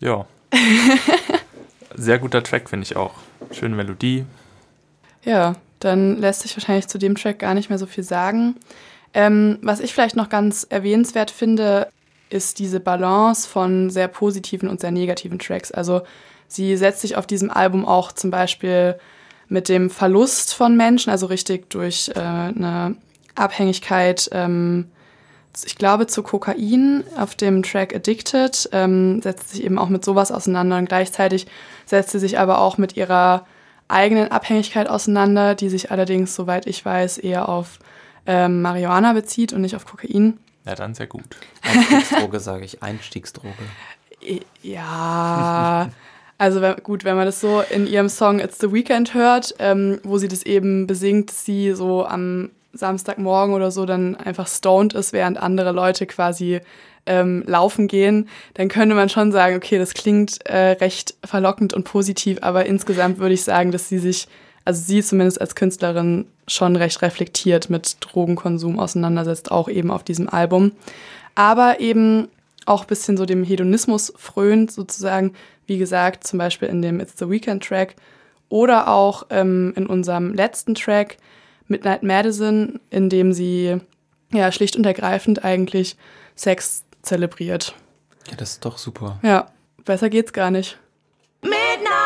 Ja. 0.00 0.26
Sehr 1.94 2.18
guter 2.18 2.42
Track, 2.42 2.68
finde 2.68 2.84
ich 2.84 2.96
auch. 2.96 3.14
Schöne 3.52 3.74
Melodie. 3.74 4.24
Ja, 5.24 5.56
dann 5.80 6.18
lässt 6.18 6.42
sich 6.42 6.56
wahrscheinlich 6.56 6.88
zu 6.88 6.98
dem 6.98 7.16
Track 7.16 7.38
gar 7.38 7.54
nicht 7.54 7.70
mehr 7.70 7.78
so 7.78 7.86
viel 7.86 8.04
sagen. 8.04 8.56
Ähm, 9.14 9.58
was 9.62 9.80
ich 9.80 9.94
vielleicht 9.94 10.16
noch 10.16 10.28
ganz 10.28 10.66
erwähnenswert 10.68 11.30
finde, 11.30 11.88
ist 12.28 12.58
diese 12.58 12.80
Balance 12.80 13.48
von 13.48 13.90
sehr 13.90 14.08
positiven 14.08 14.68
und 14.68 14.80
sehr 14.80 14.90
negativen 14.90 15.38
Tracks. 15.38 15.70
Also 15.70 16.02
sie 16.48 16.76
setzt 16.76 17.00
sich 17.00 17.16
auf 17.16 17.26
diesem 17.26 17.50
Album 17.50 17.86
auch 17.86 18.12
zum 18.12 18.30
Beispiel 18.30 18.98
mit 19.48 19.68
dem 19.68 19.90
Verlust 19.90 20.54
von 20.54 20.76
Menschen, 20.76 21.10
also 21.10 21.26
richtig 21.26 21.70
durch 21.70 22.10
äh, 22.14 22.20
eine 22.20 22.96
Abhängigkeit, 23.34 24.28
ähm, 24.32 24.90
ich 25.64 25.76
glaube 25.76 26.06
zu 26.06 26.22
Kokain 26.22 27.04
auf 27.16 27.34
dem 27.34 27.62
Track 27.62 27.94
Addicted, 27.94 28.68
ähm, 28.72 29.22
setzt 29.22 29.50
sich 29.50 29.64
eben 29.64 29.78
auch 29.78 29.88
mit 29.88 30.04
sowas 30.04 30.30
auseinander 30.30 30.76
und 30.76 30.88
gleichzeitig 30.88 31.46
setzt 31.86 32.10
sie 32.10 32.18
sich 32.18 32.38
aber 32.38 32.58
auch 32.58 32.76
mit 32.76 32.96
ihrer 32.96 33.46
eigenen 33.88 34.30
Abhängigkeit 34.30 34.88
auseinander, 34.88 35.54
die 35.54 35.68
sich 35.68 35.90
allerdings, 35.90 36.34
soweit 36.34 36.66
ich 36.66 36.84
weiß, 36.84 37.18
eher 37.18 37.48
auf 37.48 37.78
ähm, 38.26 38.60
Marihuana 38.60 39.12
bezieht 39.12 39.52
und 39.52 39.60
nicht 39.62 39.76
auf 39.76 39.86
Kokain. 39.86 40.38
Ja, 40.66 40.74
dann 40.74 40.94
sehr 40.94 41.06
gut. 41.06 41.24
Einstiegsdroge, 41.62 42.40
sage 42.40 42.64
ich. 42.64 42.82
Einstiegsdroge. 42.82 43.54
Ja, 44.62 45.88
also 46.38 46.60
wenn, 46.60 46.76
gut, 46.82 47.04
wenn 47.04 47.16
man 47.16 47.26
das 47.26 47.40
so 47.40 47.62
in 47.70 47.86
ihrem 47.86 48.08
Song 48.08 48.40
It's 48.40 48.58
the 48.58 48.72
Weekend 48.72 49.14
hört, 49.14 49.54
ähm, 49.60 50.00
wo 50.02 50.18
sie 50.18 50.28
das 50.28 50.42
eben 50.42 50.86
besingt, 50.86 51.30
dass 51.30 51.44
sie 51.44 51.72
so 51.72 52.04
am 52.04 52.50
Samstagmorgen 52.72 53.54
oder 53.54 53.70
so 53.70 53.86
dann 53.86 54.16
einfach 54.16 54.48
stoned 54.48 54.94
ist, 54.94 55.12
während 55.12 55.38
andere 55.38 55.70
Leute 55.72 56.06
quasi 56.06 56.60
ähm, 57.06 57.44
laufen 57.46 57.86
gehen, 57.86 58.28
dann 58.54 58.68
könnte 58.68 58.94
man 58.94 59.08
schon 59.08 59.30
sagen, 59.30 59.56
okay, 59.56 59.78
das 59.78 59.94
klingt 59.94 60.44
äh, 60.46 60.72
recht 60.72 61.14
verlockend 61.24 61.72
und 61.72 61.84
positiv, 61.84 62.38
aber 62.42 62.66
insgesamt 62.66 63.18
würde 63.18 63.34
ich 63.34 63.44
sagen, 63.44 63.70
dass 63.70 63.88
sie 63.88 63.98
sich, 63.98 64.26
also 64.66 64.82
sie 64.82 65.02
zumindest 65.02 65.40
als 65.40 65.54
Künstlerin 65.54 66.26
schon 66.48 66.74
recht 66.74 67.00
reflektiert 67.00 67.70
mit 67.70 67.96
Drogenkonsum 68.00 68.78
auseinandersetzt, 68.80 69.50
auch 69.50 69.68
eben 69.68 69.92
auf 69.92 70.02
diesem 70.02 70.28
Album. 70.28 70.72
Aber 71.36 71.78
eben 71.78 72.28
auch 72.66 72.82
ein 72.82 72.86
bisschen 72.88 73.16
so 73.16 73.26
dem 73.26 73.44
Hedonismus 73.44 74.12
frönt, 74.16 74.72
sozusagen, 74.72 75.34
wie 75.66 75.78
gesagt, 75.78 76.26
zum 76.26 76.40
Beispiel 76.40 76.68
in 76.68 76.82
dem 76.82 76.98
It's 76.98 77.14
the 77.16 77.30
Weekend 77.30 77.64
Track 77.64 77.94
oder 78.48 78.88
auch 78.88 79.26
ähm, 79.30 79.72
in 79.76 79.86
unserem 79.86 80.34
letzten 80.34 80.74
Track 80.74 81.16
Midnight 81.68 82.02
Madison, 82.02 82.80
in 82.90 83.08
dem 83.08 83.32
sie 83.32 83.80
ja 84.32 84.50
schlicht 84.50 84.74
und 84.74 84.84
ergreifend 84.84 85.44
eigentlich 85.44 85.96
Sex 86.34 86.82
zelebriert. 87.02 87.72
Ja, 88.28 88.36
das 88.36 88.52
ist 88.52 88.64
doch 88.64 88.78
super. 88.78 89.20
Ja, 89.22 89.46
besser 89.84 90.10
geht's 90.10 90.32
gar 90.32 90.50
nicht. 90.50 90.76
Midnight 91.42 92.05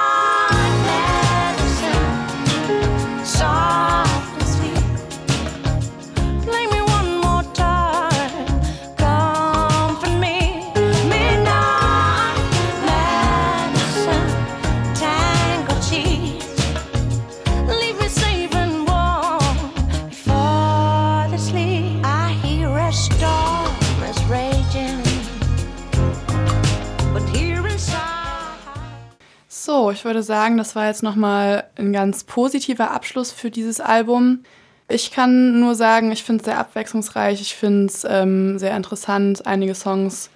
ich 30.01 30.05
würde 30.07 30.23
sagen, 30.23 30.57
das 30.57 30.75
war 30.77 30.87
jetzt 30.87 31.03
nochmal 31.03 31.65
ein 31.77 31.93
ganz 31.93 32.25
positiver 32.25 32.91
Abschluss 32.91 33.33
für 33.33 33.51
dieses 33.51 33.81
Album. 33.81 34.45
Ich 34.89 35.11
kann 35.11 35.61
nur 35.61 35.75
sagen, 35.75 36.11
ich 36.11 36.25
finde 36.25 36.41
es 36.41 36.47
sehr 36.47 36.57
abwechslungsreich, 36.57 37.43
ich 37.43 37.55
finde 37.55 37.89
es 37.89 38.07
ähm, 38.09 38.59
sehr 38.59 38.75
interessant. 38.75 39.45
Einige 39.45 39.75
Songs 39.75 40.31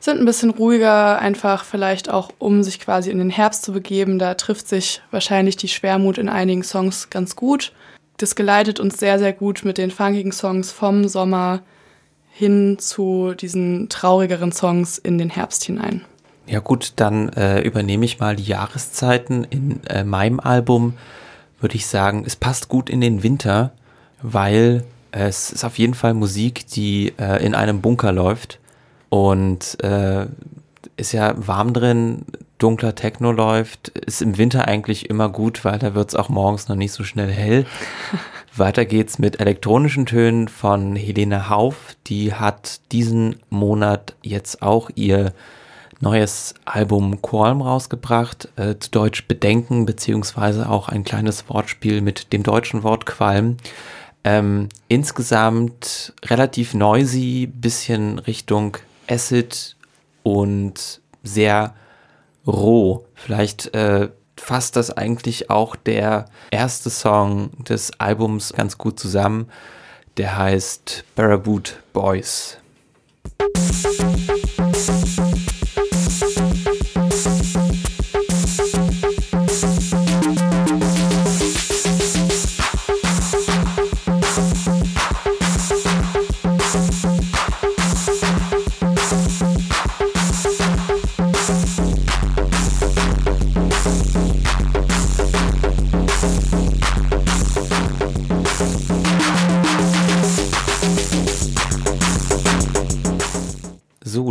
sind 0.00 0.20
ein 0.20 0.26
bisschen 0.26 0.50
ruhiger, 0.50 1.18
einfach 1.18 1.64
vielleicht 1.64 2.10
auch, 2.10 2.30
um 2.38 2.62
sich 2.62 2.78
quasi 2.78 3.10
in 3.10 3.16
den 3.16 3.30
Herbst 3.30 3.62
zu 3.62 3.72
begeben. 3.72 4.18
Da 4.18 4.34
trifft 4.34 4.68
sich 4.68 5.00
wahrscheinlich 5.10 5.56
die 5.56 5.68
Schwermut 5.68 6.18
in 6.18 6.28
einigen 6.28 6.62
Songs 6.62 7.08
ganz 7.08 7.36
gut. 7.36 7.72
Das 8.18 8.34
geleitet 8.34 8.80
uns 8.80 8.98
sehr, 8.98 9.18
sehr 9.18 9.32
gut 9.32 9.64
mit 9.64 9.78
den 9.78 9.90
funkigen 9.90 10.32
Songs 10.32 10.72
vom 10.72 11.08
Sommer 11.08 11.62
hin 12.30 12.78
zu 12.78 13.32
diesen 13.32 13.88
traurigeren 13.88 14.52
Songs 14.52 14.98
in 14.98 15.16
den 15.16 15.30
Herbst 15.30 15.64
hinein. 15.64 16.04
Ja 16.50 16.58
gut, 16.58 16.94
dann 16.96 17.28
äh, 17.28 17.60
übernehme 17.60 18.04
ich 18.04 18.18
mal 18.18 18.34
die 18.34 18.42
Jahreszeiten. 18.42 19.44
In 19.44 19.84
äh, 19.84 20.02
meinem 20.02 20.40
Album 20.40 20.94
würde 21.60 21.76
ich 21.76 21.86
sagen, 21.86 22.24
es 22.26 22.34
passt 22.34 22.68
gut 22.68 22.90
in 22.90 23.00
den 23.00 23.22
Winter, 23.22 23.72
weil 24.20 24.82
es 25.12 25.52
ist 25.52 25.62
auf 25.62 25.78
jeden 25.78 25.94
Fall 25.94 26.12
Musik, 26.12 26.66
die 26.66 27.12
äh, 27.20 27.44
in 27.46 27.54
einem 27.54 27.80
Bunker 27.80 28.10
läuft 28.10 28.58
und 29.10 29.78
äh, 29.84 30.26
ist 30.96 31.12
ja 31.12 31.34
warm 31.36 31.72
drin, 31.72 32.24
dunkler 32.58 32.96
Techno 32.96 33.30
läuft, 33.30 33.90
ist 33.90 34.20
im 34.20 34.36
Winter 34.36 34.66
eigentlich 34.66 35.08
immer 35.08 35.28
gut, 35.28 35.64
weil 35.64 35.78
da 35.78 35.94
wird 35.94 36.08
es 36.08 36.16
auch 36.16 36.30
morgens 36.30 36.66
noch 36.66 36.74
nicht 36.74 36.92
so 36.92 37.04
schnell 37.04 37.30
hell. 37.30 37.64
Weiter 38.56 38.86
geht's 38.86 39.20
mit 39.20 39.38
elektronischen 39.38 40.04
Tönen 40.04 40.48
von 40.48 40.96
Helene 40.96 41.48
Hauf. 41.48 41.94
Die 42.08 42.34
hat 42.34 42.80
diesen 42.90 43.36
Monat 43.50 44.16
jetzt 44.22 44.62
auch 44.62 44.90
ihr 44.96 45.32
neues 46.00 46.54
Album 46.64 47.22
Qualm 47.22 47.62
rausgebracht, 47.62 48.48
äh, 48.56 48.78
zu 48.78 48.90
Deutsch 48.90 49.28
Bedenken, 49.28 49.86
beziehungsweise 49.86 50.68
auch 50.68 50.88
ein 50.88 51.04
kleines 51.04 51.48
Wortspiel 51.48 52.00
mit 52.00 52.32
dem 52.32 52.42
deutschen 52.42 52.82
Wort 52.82 53.06
Qualm. 53.06 53.58
Ähm, 54.24 54.68
insgesamt 54.88 56.12
relativ 56.24 56.74
noisy, 56.74 57.46
bisschen 57.46 58.18
Richtung 58.18 58.76
Acid 59.08 59.76
und 60.22 61.00
sehr 61.22 61.74
roh. 62.46 63.06
Vielleicht 63.14 63.74
äh, 63.74 64.08
fasst 64.36 64.76
das 64.76 64.90
eigentlich 64.90 65.50
auch 65.50 65.76
der 65.76 66.26
erste 66.50 66.90
Song 66.90 67.50
des 67.64 67.92
Albums 67.98 68.52
ganz 68.52 68.78
gut 68.78 68.98
zusammen. 68.98 69.48
Der 70.16 70.36
heißt 70.36 71.04
Barraboot 71.14 71.76
Boys. 71.92 72.58
So, 74.74 74.92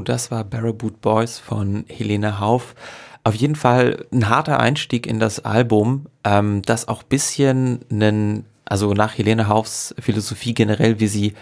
das 0.09 0.31
war 0.31 0.43
Barraboot 0.43 1.01
Boys 1.01 1.37
von 1.37 1.85
Helene 1.87 2.39
Hauf. 2.39 2.73
Auf 3.23 3.35
jeden 3.35 3.55
Fall 3.55 4.07
ein 4.11 4.27
harter 4.27 4.59
Einstieg 4.59 5.05
in 5.05 5.19
das 5.19 5.45
Album, 5.45 6.07
ähm, 6.23 6.63
das 6.63 6.87
auch 6.87 7.03
bisschen 7.03 7.81
einen, 7.91 8.45
also 8.65 8.93
nach 8.93 9.17
Helene 9.17 9.47
Haufs 9.47 9.93
Philosophie 9.99 10.55
generell, 10.55 10.99
wie 10.99 11.07
sie 11.07 11.33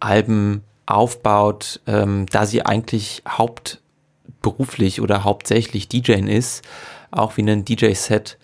Alben 0.00 0.62
aufbaut, 0.86 1.80
ähm, 1.86 2.26
da 2.26 2.44
sie 2.44 2.66
eigentlich 2.66 3.22
hauptberuflich 3.28 5.00
oder 5.00 5.22
hauptsächlich 5.22 5.86
DJ 5.88 6.14
ist, 6.14 6.64
auch 7.12 7.36
wie 7.36 7.42
ein 7.42 7.64
DJ-Set 7.64 8.36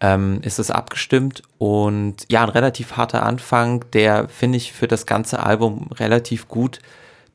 ähm, 0.00 0.40
ist 0.42 0.58
es 0.58 0.70
abgestimmt 0.70 1.42
und 1.56 2.26
ja, 2.28 2.42
ein 2.42 2.50
relativ 2.50 2.98
harter 2.98 3.22
Anfang, 3.22 3.82
der 3.94 4.28
finde 4.28 4.58
ich 4.58 4.74
für 4.74 4.88
das 4.88 5.06
ganze 5.06 5.42
Album 5.42 5.88
relativ 5.94 6.48
gut 6.48 6.80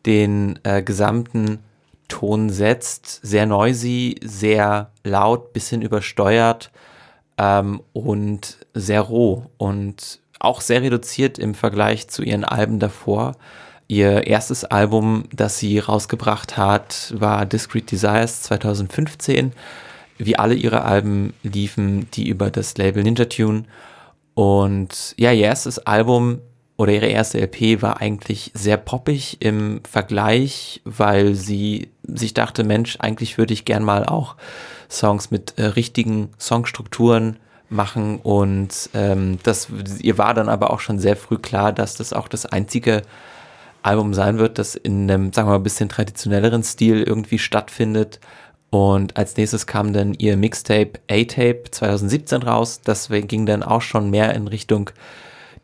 den 0.06 0.60
äh, 0.64 0.84
gesamten 0.84 1.60
Ton 2.12 2.50
setzt. 2.50 3.22
Sehr 3.24 3.46
noisy, 3.46 4.18
sehr 4.22 4.92
laut, 5.04 5.54
bisschen 5.54 5.82
übersteuert 5.82 6.72
ähm, 7.38 7.82
und 7.94 8.58
sehr 8.74 9.02
roh 9.02 9.46
und 9.58 10.20
auch 10.40 10.60
sehr 10.60 10.82
reduziert 10.82 11.40
im 11.40 11.56
Vergleich 11.56 12.10
zu 12.10 12.22
ihren 12.22 12.44
Alben 12.44 12.80
davor. 12.80 13.36
Ihr 13.88 14.28
erstes 14.28 14.66
Album, 14.66 15.24
das 15.34 15.58
sie 15.58 15.80
rausgebracht 15.80 16.58
hat, 16.58 17.14
war 17.18 17.46
Discrete 17.46 17.96
Desires 17.96 18.42
2015 18.44 19.54
wie 20.18 20.36
alle 20.36 20.54
ihre 20.54 20.84
Alben 20.84 21.34
liefen 21.42 22.08
die 22.12 22.28
über 22.28 22.52
das 22.52 22.78
Label 22.78 23.02
Ninja 23.04 23.26
Tune. 23.26 23.64
Und 24.36 25.16
ja, 25.18 25.32
ihr 25.32 25.46
erstes 25.46 25.80
Album 25.80 26.42
oder 26.82 26.94
ihre 26.94 27.08
erste 27.08 27.40
LP 27.40 27.82
war 27.82 28.02
eigentlich 28.02 28.52
sehr 28.56 28.78
poppig 28.78 29.38
im 29.40 29.82
Vergleich, 29.90 30.82
weil 30.84 31.36
sie 31.36 31.90
sich 32.04 32.34
dachte, 32.34 32.64
Mensch, 32.64 32.98
eigentlich 33.00 33.38
würde 33.38 33.54
ich 33.54 33.66
gern 33.66 33.84
mal 33.84 34.06
auch 34.06 34.36
Songs 34.90 35.30
mit 35.30 35.54
äh, 35.58 35.66
richtigen 35.66 36.30
Songstrukturen 36.40 37.38
machen 37.70 38.18
und 38.18 38.90
ähm, 38.94 39.38
das 39.44 39.68
ihr 40.00 40.18
war 40.18 40.34
dann 40.34 40.50
aber 40.50 40.72
auch 40.72 40.80
schon 40.80 41.00
sehr 41.00 41.16
früh 41.16 41.38
klar, 41.38 41.72
dass 41.72 41.96
das 41.96 42.14
auch 42.14 42.28
das 42.28 42.46
einzige 42.46 43.04
Album 43.84 44.14
sein 44.14 44.40
wird, 44.40 44.58
das 44.58 44.76
in 44.76 45.10
einem, 45.10 45.32
sagen 45.32 45.48
wir 45.48 45.52
mal, 45.52 45.60
ein 45.60 45.64
bisschen 45.64 45.88
traditionelleren 45.88 46.64
Stil 46.64 47.04
irgendwie 47.04 47.40
stattfindet 47.40 48.20
und 48.72 49.18
als 49.18 49.38
nächstes 49.38 49.68
kam 49.68 49.94
dann 49.94 50.16
ihr 50.16 50.36
Mixtape 50.36 50.94
A-Tape 51.10 51.64
2017 51.70 52.42
raus. 52.42 52.82
Das 52.84 53.10
ging 53.10 53.46
dann 53.46 53.64
auch 53.64 53.82
schon 53.82 54.10
mehr 54.10 54.34
in 54.34 54.48
Richtung 54.48 54.90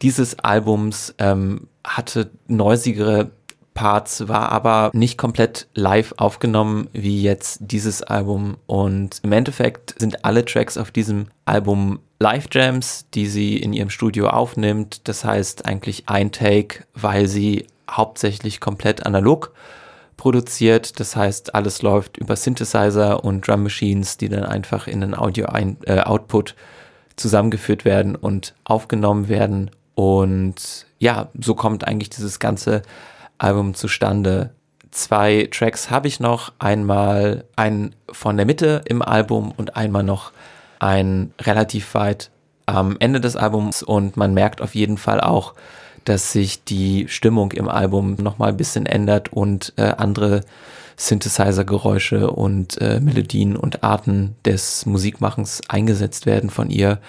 dieses 0.02 0.40
Albums, 0.40 1.14
ähm, 1.18 1.68
hatte 1.84 2.32
neusigere 2.48 3.32
Parts, 3.74 4.28
war 4.28 4.52
aber 4.52 4.90
nicht 4.94 5.18
komplett 5.18 5.68
live 5.76 6.14
aufgenommen 6.18 6.90
wie 6.94 7.22
jetzt 7.22 7.60
dieses 7.62 8.02
Album. 8.02 8.58
Und 8.66 9.20
im 9.24 9.32
Endeffekt 9.32 9.94
sind 10.00 10.26
alle 10.26 10.44
Tracks 10.46 10.78
auf 10.78 10.90
diesem 10.92 11.28
Album 11.46 12.00
Live-Jams, 12.20 13.06
die 13.14 13.28
sie 13.28 13.58
in 13.58 13.74
ihrem 13.74 13.92
Studio 13.92 14.30
aufnimmt. 14.30 15.08
Das 15.08 15.24
heißt 15.24 15.68
eigentlich 15.68 16.10
ein 16.10 16.32
Take, 16.32 16.86
weil 16.96 17.28
sie 17.28 17.68
hauptsächlich 17.90 18.60
komplett 18.60 19.06
analog 19.06 19.54
produziert. 20.18 21.00
Das 21.00 21.16
heißt, 21.16 21.54
alles 21.54 21.84
läuft 21.84 22.18
über 22.18 22.36
Synthesizer 22.36 23.24
und 23.24 23.48
Drum 23.48 23.62
Machines, 23.62 24.18
die 24.18 24.30
dann 24.30 24.44
einfach 24.44 24.88
in 24.88 25.02
den 25.02 25.16
Audio-Output 25.16 26.52
äh, 26.52 26.54
zusammengeführt 27.16 27.86
werden 27.86 28.16
und 28.16 28.56
aufgenommen 28.64 29.28
werden. 29.30 29.72
Und 29.98 30.86
ja, 31.00 31.30
so 31.42 31.56
kommt 31.56 31.88
eigentlich 31.88 32.12
dieses 32.12 32.38
ganze 32.38 32.84
Album 33.40 33.74
zustande. 33.74 34.52
Zwei 34.92 35.50
Tracks 35.50 35.90
habe 35.90 36.08
ich 36.08 36.20
noch. 36.20 36.54
Einmal 36.60 37.46
einen 37.56 37.96
von 38.12 38.38
der 38.38 38.46
Mitte 38.46 38.84
im 38.86 39.02
Album 39.02 39.52
und 39.58 39.76
einmal 39.76 40.04
noch 40.04 40.34
ein 40.78 41.34
relativ 41.42 41.96
weit 41.96 42.30
am 42.68 42.98
Ende 43.00 43.20
des 43.20 43.36
Albums. 43.36 43.82
Und 43.82 44.18
man 44.18 44.36
merkt 44.36 44.62
auf 44.62 44.76
jeden 44.76 45.00
Fall 45.00 45.20
auch, 45.20 45.56
dass 46.06 46.32
sich 46.32 46.64
die 46.64 47.08
Stimmung 47.08 47.52
im 47.54 47.68
Album 47.68 48.18
nochmal 48.20 48.50
ein 48.50 48.58
bisschen 48.58 48.86
ändert 48.86 49.34
und 49.34 49.74
äh, 49.78 49.94
andere 49.98 50.42
Synthesizer-Geräusche 50.96 52.30
und 52.30 52.80
äh, 52.80 53.00
Melodien 53.00 53.58
und 53.58 53.84
Arten 53.84 54.36
des 54.46 54.86
Musikmachens 54.86 55.62
eingesetzt 55.68 56.28
werden 56.28 56.52
von 56.52 56.70
ihr. 56.70 57.00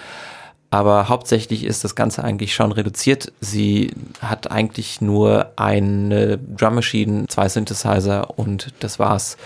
Aber 0.71 1.09
hauptsächlich 1.09 1.63
ist 1.63 1.83
das 1.83 1.95
Ganze 1.95 2.23
eigentlich 2.23 2.53
schon 2.53 2.71
reduziert. 2.71 3.31
Sie 3.41 3.91
hat 4.21 4.51
eigentlich 4.51 5.01
nur 5.01 5.51
eine 5.55 6.37
Drum 6.37 6.75
Machine, 6.75 7.25
zwei 7.27 7.49
Synthesizer 7.49 8.37
und 8.37 8.73
das 8.79 8.99
war's 8.99 9.37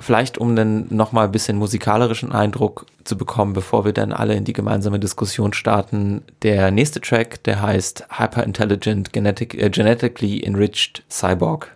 vielleicht 0.00 0.38
um 0.38 0.54
dann 0.54 0.86
nochmal 0.90 1.26
ein 1.26 1.32
bisschen 1.32 1.56
musikalischen 1.56 2.32
Eindruck 2.32 2.86
zu 3.04 3.16
bekommen, 3.16 3.52
bevor 3.52 3.84
wir 3.84 3.92
dann 3.92 4.12
alle 4.12 4.34
in 4.34 4.44
die 4.44 4.52
gemeinsame 4.52 5.00
Diskussion 5.00 5.52
starten. 5.52 6.22
Der 6.42 6.70
nächste 6.70 7.00
Track, 7.00 7.42
der 7.44 7.62
heißt 7.62 8.06
Hyper 8.18 8.44
Intelligent 8.44 9.12
Genetic, 9.12 9.54
äh, 9.54 9.70
Genetically 9.70 10.42
Enriched 10.42 11.02
Cyborg. 11.10 11.74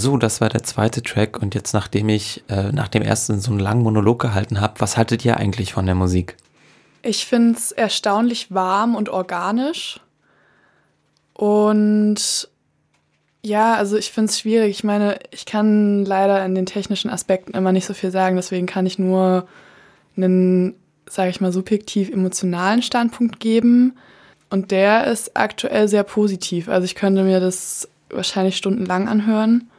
So, 0.00 0.16
das 0.16 0.40
war 0.40 0.48
der 0.48 0.62
zweite 0.62 1.02
Track 1.02 1.42
und 1.42 1.54
jetzt 1.54 1.74
nachdem 1.74 2.08
ich 2.08 2.42
äh, 2.48 2.72
nach 2.72 2.88
dem 2.88 3.02
ersten 3.02 3.38
so 3.38 3.50
einen 3.50 3.60
langen 3.60 3.82
Monolog 3.82 4.18
gehalten 4.18 4.58
habe, 4.58 4.80
was 4.80 4.96
haltet 4.96 5.26
ihr 5.26 5.36
eigentlich 5.36 5.74
von 5.74 5.84
der 5.84 5.94
Musik? 5.94 6.36
Ich 7.02 7.26
finde 7.26 7.58
es 7.58 7.70
erstaunlich 7.70 8.50
warm 8.50 8.94
und 8.94 9.10
organisch. 9.10 10.00
Und 11.34 12.48
ja, 13.44 13.74
also 13.74 13.98
ich 13.98 14.10
finde 14.10 14.30
es 14.30 14.38
schwierig. 14.38 14.70
Ich 14.70 14.84
meine, 14.84 15.18
ich 15.32 15.44
kann 15.44 16.06
leider 16.06 16.42
in 16.46 16.54
den 16.54 16.64
technischen 16.64 17.10
Aspekten 17.10 17.52
immer 17.52 17.72
nicht 17.72 17.84
so 17.84 17.92
viel 17.92 18.10
sagen, 18.10 18.36
deswegen 18.36 18.66
kann 18.66 18.86
ich 18.86 18.98
nur 18.98 19.46
einen, 20.16 20.76
sage 21.10 21.28
ich 21.28 21.42
mal, 21.42 21.52
subjektiv 21.52 22.08
emotionalen 22.08 22.80
Standpunkt 22.80 23.38
geben. 23.38 23.98
Und 24.48 24.70
der 24.70 25.08
ist 25.08 25.36
aktuell 25.36 25.88
sehr 25.88 26.04
positiv. 26.04 26.70
Also 26.70 26.86
ich 26.86 26.94
könnte 26.94 27.22
mir 27.22 27.38
das 27.38 27.86
wahrscheinlich 28.08 28.56
stundenlang 28.56 29.06
anhören. 29.06 29.69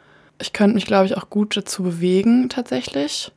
Ich 0.41 0.53
könnte 0.53 0.75
mich, 0.75 0.85
glaube 0.85 1.05
ich, 1.05 1.15
auch 1.15 1.29
gut 1.29 1.55
dazu 1.55 1.83
bewegen, 1.83 2.49
tatsächlich. 2.49 3.31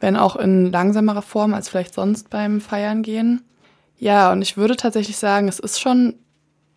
Wenn 0.00 0.16
auch 0.16 0.36
in 0.36 0.70
langsamerer 0.70 1.22
Form 1.22 1.54
als 1.54 1.68
vielleicht 1.68 1.94
sonst 1.94 2.30
beim 2.30 2.60
Feiern 2.60 3.02
gehen. 3.02 3.42
Ja, 3.98 4.32
und 4.32 4.42
ich 4.42 4.56
würde 4.56 4.76
tatsächlich 4.76 5.16
sagen, 5.16 5.48
es 5.48 5.58
ist 5.58 5.80
schon 5.80 6.14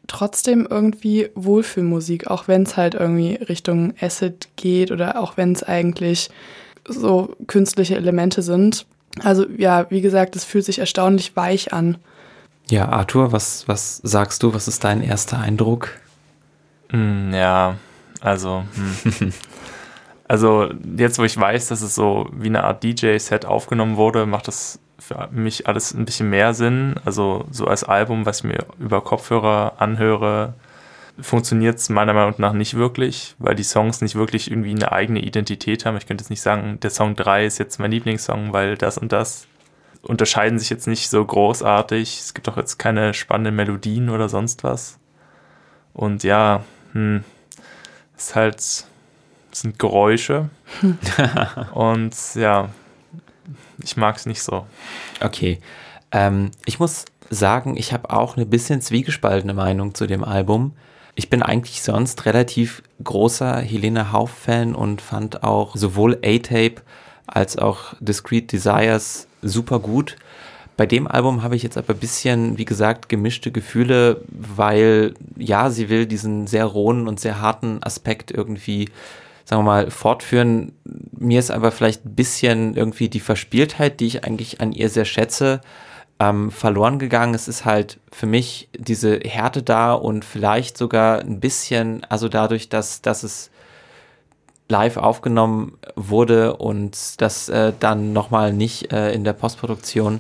trotzdem 0.08 0.68
irgendwie 0.70 1.30
Wohlfühlmusik, 1.36 2.28
auch 2.28 2.48
wenn 2.48 2.64
es 2.64 2.78
halt 2.78 2.94
irgendwie 2.94 3.36
Richtung 3.36 3.94
Acid 4.00 4.50
geht 4.56 4.92
oder 4.92 5.20
auch 5.20 5.38
wenn 5.38 5.54
es 5.54 5.64
eigentlich 5.64 6.30
so 6.88 7.36
künstliche 7.48 7.96
Elemente 7.96 8.42
sind. 8.42 8.86
Also 9.24 9.46
ja, 9.58 9.90
wie 9.90 10.02
gesagt, 10.02 10.36
es 10.36 10.44
fühlt 10.44 10.66
sich 10.66 10.80
erstaunlich 10.80 11.36
weich 11.36 11.74
an. 11.74 11.98
Ja, 12.70 12.90
Arthur, 12.90 13.32
was, 13.32 13.68
was 13.68 13.98
sagst 14.04 14.44
du? 14.44 14.54
Was 14.54 14.68
ist 14.68 14.84
dein 14.84 15.02
erster 15.02 15.40
Eindruck? 15.40 15.90
Mm, 16.92 17.34
ja, 17.34 17.76
also, 18.26 18.64
hm. 19.04 19.34
also 20.28 20.70
jetzt, 20.98 21.20
wo 21.20 21.24
ich 21.24 21.40
weiß, 21.40 21.68
dass 21.68 21.84
es 21.84 21.94
so 21.94 22.28
wie 22.34 22.48
eine 22.48 22.64
Art 22.64 22.84
DJ-Set 22.84 23.46
aufgenommen 23.46 23.98
wurde, 23.98 24.26
macht 24.26 24.48
das 24.48 24.80
für 24.98 25.30
mich 25.32 25.68
alles 25.68 25.94
ein 25.94 26.06
bisschen 26.06 26.32
mehr 26.32 26.56
Sinn. 26.56 26.96
Also 27.06 27.46
so 27.52 27.68
als 27.68 27.84
Album, 27.84 28.26
was 28.26 28.40
ich 28.40 28.46
mir 28.46 28.66
über 28.80 29.02
Kopfhörer 29.02 29.74
anhöre, 29.78 30.56
funktioniert 31.20 31.78
es 31.78 31.90
meiner 31.90 32.14
Meinung 32.14 32.34
nach 32.40 32.54
nicht 32.54 32.74
wirklich, 32.74 33.36
weil 33.38 33.54
die 33.54 33.64
Songs 33.64 34.02
nicht 34.02 34.16
wirklich 34.16 34.50
irgendwie 34.50 34.72
eine 34.72 34.92
eigene 34.92 35.20
Identität 35.20 35.86
haben. 35.86 35.96
Ich 35.98 36.08
könnte 36.08 36.24
jetzt 36.24 36.32
nicht 36.32 36.42
sagen, 36.42 36.80
der 36.82 36.90
Song 36.90 37.16
3 37.16 37.46
ist 37.46 37.60
jetzt 37.60 37.80
mein 37.80 37.92
Lieblingssong, 37.92 38.54
weil 38.54 38.76
das 38.76 38.98
und 38.98 39.12
das 39.12 39.48
unterscheiden 40.02 40.58
sich 40.58 40.72
jetzt 40.72 40.88
nicht 40.88 41.10
so 41.10 41.24
großartig. 41.24 42.20
Es 42.22 42.34
gibt 42.34 42.50
auch 42.50 42.58
jetzt 42.58 42.80
keine 42.80 43.14
spannenden 43.14 43.56
Melodien 43.56 44.10
oder 44.10 44.30
sonst 44.30 44.64
was. 44.64 44.98
Und 45.94 46.24
ja, 46.24 46.64
hm, 46.94 47.24
ist 48.18 48.36
halt, 48.36 48.86
sind 49.52 49.80
Geräusche. 49.80 50.50
und 51.74 52.16
ja, 52.36 52.70
ich 53.84 53.98
mag 53.98 54.18
es 54.18 54.26
nicht 54.26 54.42
so. 54.42 54.66
Okay. 55.22 55.60
Ähm, 56.12 56.52
ich 56.66 56.80
muss 56.80 57.06
sagen, 57.30 57.76
ich 57.78 57.94
habe 57.94 58.10
auch 58.12 58.38
eine 58.38 58.46
bisschen 58.46 58.82
zwiegespaltene 58.82 59.54
Meinung 59.54 59.96
zu 59.96 60.08
dem 60.08 60.24
Album. 60.24 60.74
Ich 61.16 61.30
bin 61.30 61.42
eigentlich 61.42 61.82
sonst 61.82 62.26
relativ 62.26 62.84
großer 63.04 63.60
Helena 63.62 64.12
Hauf-Fan 64.12 64.76
und 64.76 65.02
fand 65.02 65.44
auch 65.44 65.76
sowohl 65.76 66.20
A-Tape 66.24 66.76
als 67.26 67.58
auch 67.58 67.96
Discrete 68.00 68.48
Desires 68.48 69.28
super 69.42 69.80
gut. 69.80 70.18
Bei 70.78 70.86
dem 70.86 71.08
Album 71.08 71.42
habe 71.42 71.56
ich 71.56 71.64
jetzt 71.64 71.78
aber 71.78 71.94
ein 71.94 72.00
bisschen, 72.00 72.58
wie 72.58 72.66
gesagt, 72.66 73.08
gemischte 73.08 73.52
Gefühle, 73.52 74.22
weil 74.28 75.14
ja, 75.38 75.70
sie 75.70 75.90
will 75.90 76.06
diesen 76.06 76.48
sehr 76.48 76.66
rohen 76.66 77.08
und 77.08 77.20
sehr 77.20 77.40
harten 77.40 77.82
Aspekt 77.82 78.32
irgendwie, 78.32 78.90
sagen 79.46 79.62
wir 79.62 79.72
mal, 79.72 79.92
fortführen. 79.92 80.74
Mir 81.18 81.40
ist 81.40 81.52
aber 81.52 81.72
vielleicht 81.72 82.06
ein 82.06 82.16
bisschen 82.16 82.76
irgendwie 82.76 83.08
die 83.08 83.22
Verspieltheit, 83.22 84.02
die 84.02 84.08
ich 84.08 84.26
eigentlich 84.26 84.60
an 84.60 84.74
ihr 84.74 84.90
sehr 84.90 85.06
schätze, 85.06 85.62
ähm, 86.20 86.52
verloren 86.52 87.00
gegangen. 87.00 87.36
Es 87.36 87.48
ist 87.48 87.64
halt 87.64 88.00
für 88.12 88.26
mich 88.26 88.68
diese 88.78 89.20
Härte 89.20 89.64
da 89.64 89.94
und 89.94 90.26
vielleicht 90.26 90.78
sogar 90.78 91.20
ein 91.20 91.40
bisschen, 91.40 92.04
also 92.10 92.28
dadurch, 92.28 92.68
dass, 92.68 93.02
dass 93.02 93.24
es 93.24 93.50
live 94.68 94.98
aufgenommen 94.98 95.78
wurde 95.96 96.58
und 96.58 97.22
das 97.22 97.48
äh, 97.48 97.72
dann 97.80 98.12
nochmal 98.12 98.52
nicht 98.52 98.92
äh, 98.92 99.14
in 99.14 99.24
der 99.24 99.34
Postproduktion 99.34 100.20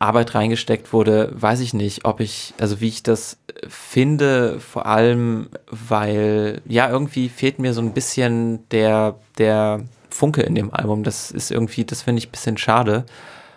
Arbeit 0.00 0.34
reingesteckt 0.34 0.92
wurde, 0.92 1.30
weiß 1.34 1.60
ich 1.60 1.74
nicht, 1.74 2.06
ob 2.06 2.20
ich, 2.20 2.54
also 2.58 2.80
wie 2.80 2.88
ich 2.88 3.02
das 3.02 3.36
finde, 3.68 4.58
vor 4.58 4.86
allem, 4.86 5.50
weil, 5.70 6.62
ja, 6.66 6.88
irgendwie 6.88 7.28
fehlt 7.28 7.58
mir 7.58 7.74
so 7.74 7.82
ein 7.82 7.92
bisschen 7.92 8.66
der, 8.70 9.16
der 9.36 9.82
Funke 10.08 10.40
in 10.40 10.54
dem 10.54 10.72
Album. 10.72 11.04
Das 11.04 11.30
ist 11.30 11.50
irgendwie, 11.50 11.84
das 11.84 12.02
finde 12.02 12.20
ich 12.20 12.28
ein 12.28 12.32
bisschen 12.32 12.56
schade. 12.56 13.04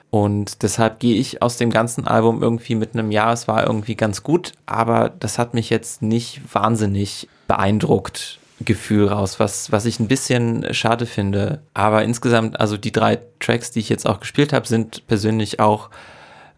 Und 0.10 0.62
deshalb 0.64 1.00
gehe 1.00 1.16
ich 1.16 1.42
aus 1.42 1.58
dem 1.58 1.72
ganzen 1.72 2.08
Album 2.08 2.44
irgendwie 2.44 2.76
mit 2.76 2.94
einem 2.94 3.10
Ja, 3.10 3.32
es 3.32 3.48
war 3.48 3.66
irgendwie 3.66 3.96
ganz 3.96 4.22
gut, 4.22 4.52
aber 4.66 5.10
das 5.10 5.40
hat 5.40 5.54
mich 5.54 5.70
jetzt 5.70 6.02
nicht 6.02 6.42
wahnsinnig 6.54 7.30
beeindruckt. 7.48 8.38
Gefühl 8.60 9.08
raus, 9.08 9.40
was, 9.40 9.72
was 9.72 9.86
ich 9.86 10.00
ein 10.00 10.08
bisschen 10.08 10.74
schade 10.74 11.06
finde. 11.06 11.62
Aber 11.74 12.04
insgesamt, 12.04 12.60
also 12.60 12.78
die 12.78 12.92
drei 12.92 13.20
Tracks, 13.40 13.72
die 13.72 13.80
ich 13.80 13.90
jetzt 13.90 14.06
auch 14.06 14.20
gespielt 14.20 14.54
habe, 14.54 14.68
sind 14.68 15.08
persönlich 15.08 15.60
auch 15.60 15.90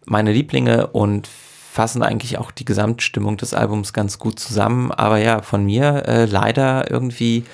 meine 0.06 0.32
Lieblinge 0.32 0.86
und 0.88 1.28
fassen 1.76 2.02
eigentlich 2.02 2.38
auch 2.38 2.50
die 2.50 2.64
Gesamtstimmung 2.64 3.36
des 3.36 3.52
Albums 3.52 3.92
ganz 3.92 4.18
gut 4.18 4.40
zusammen. 4.40 4.90
Aber 4.92 5.18
ja, 5.18 5.42
von 5.42 5.64
mir 5.64 6.04
äh, 6.06 6.24
leider 6.24 6.90
irgendwie, 6.90 7.44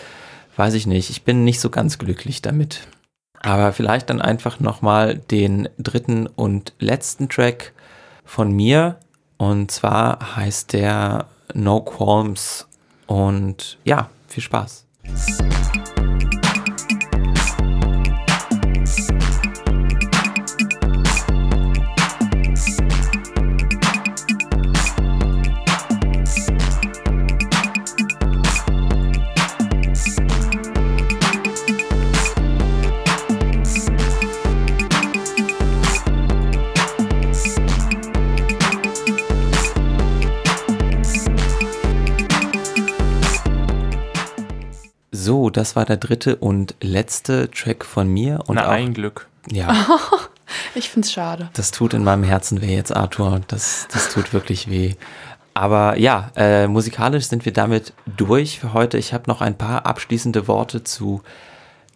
weiß 0.57 0.75
ich 0.75 0.87
nicht, 0.87 1.11
ich 1.11 1.25
bin 1.25 1.45
nicht 1.45 1.59
so 1.59 1.71
ganz 1.71 1.99
glücklich 1.99 2.41
damit. 2.41 2.87
Aber 3.41 3.73
vielleicht 3.73 4.11
dann 4.11 4.23
einfach 4.23 4.61
nochmal 4.61 5.17
den 5.19 5.69
dritten 5.77 6.29
und 6.29 6.73
letzten 6.79 7.29
Track 7.29 7.73
von 8.25 8.53
mir. 8.53 9.01
Und 9.37 9.73
zwar 9.73 10.37
heißt 10.37 10.73
der 10.73 11.27
No 11.53 11.81
Qualms. 11.81 12.69
Und 13.07 13.79
ja, 13.85 14.09
viel 14.29 14.45
Spaß. 14.45 14.87
Das 45.57 45.77
war 45.77 45.85
der 45.85 45.97
dritte 45.97 46.37
und 46.37 46.75
letzte 46.81 47.51
Track 47.51 47.85
von 47.85 48.09
mir. 48.09 48.41
Und 48.47 48.57
Na, 48.57 48.67
auch, 48.67 48.73
ein 48.73 48.95
Glück. 48.95 49.29
ja, 49.51 49.75
Ich 50.75 50.91
find's 50.91 51.11
schade. 51.13 51.49
das 51.55 51.71
tut 51.71 51.95
in 51.95 52.05
meinem 52.05 52.25
Herzen 52.25 52.61
weh 52.61 52.75
jetzt, 52.75 52.95
Arthur. 52.95 53.41
Das, 53.49 53.89
das 53.93 54.11
tut 54.11 54.33
wirklich 54.35 54.69
weh. 54.69 54.95
Aber 55.55 55.99
ja, 55.99 56.31
äh, 56.37 56.67
musikalisch 56.67 57.27
sind 57.27 57.45
wir 57.45 57.53
damit 57.53 57.93
durch 58.07 58.59
für 58.61 58.73
heute. 58.73 58.99
Ich 58.99 59.13
habe 59.15 59.25
noch 59.29 59.41
ein 59.41 59.57
paar 59.57 59.87
abschließende 59.87 60.49
Worte 60.49 60.83
zu 60.85 61.23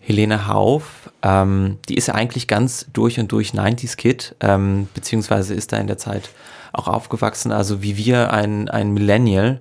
Helene 0.01 0.47
Hauf. 0.47 1.11
Ähm, 1.23 1.79
die 1.88 1.97
ist 1.97 2.09
ja 2.09 2.14
eigentlich 2.14 2.49
ganz 2.49 2.87
durch 2.92 3.19
und 3.19 3.33
durch 3.33 3.51
90s 3.51 3.97
Kid, 3.97 4.37
ähm, 4.40 4.88
beziehungsweise 4.95 5.55
ist 5.55 5.73
da 5.73 5.79
in 5.79 5.87
der 5.87 5.99
Zeit 5.99 6.31
auch 6.73 6.88
aufgewachsen, 6.88 7.53
also 7.53 7.83
wie 7.83 7.97
wir 7.97 8.33
ein, 8.33 8.69
ein 8.69 8.92
Millennial 8.92 9.61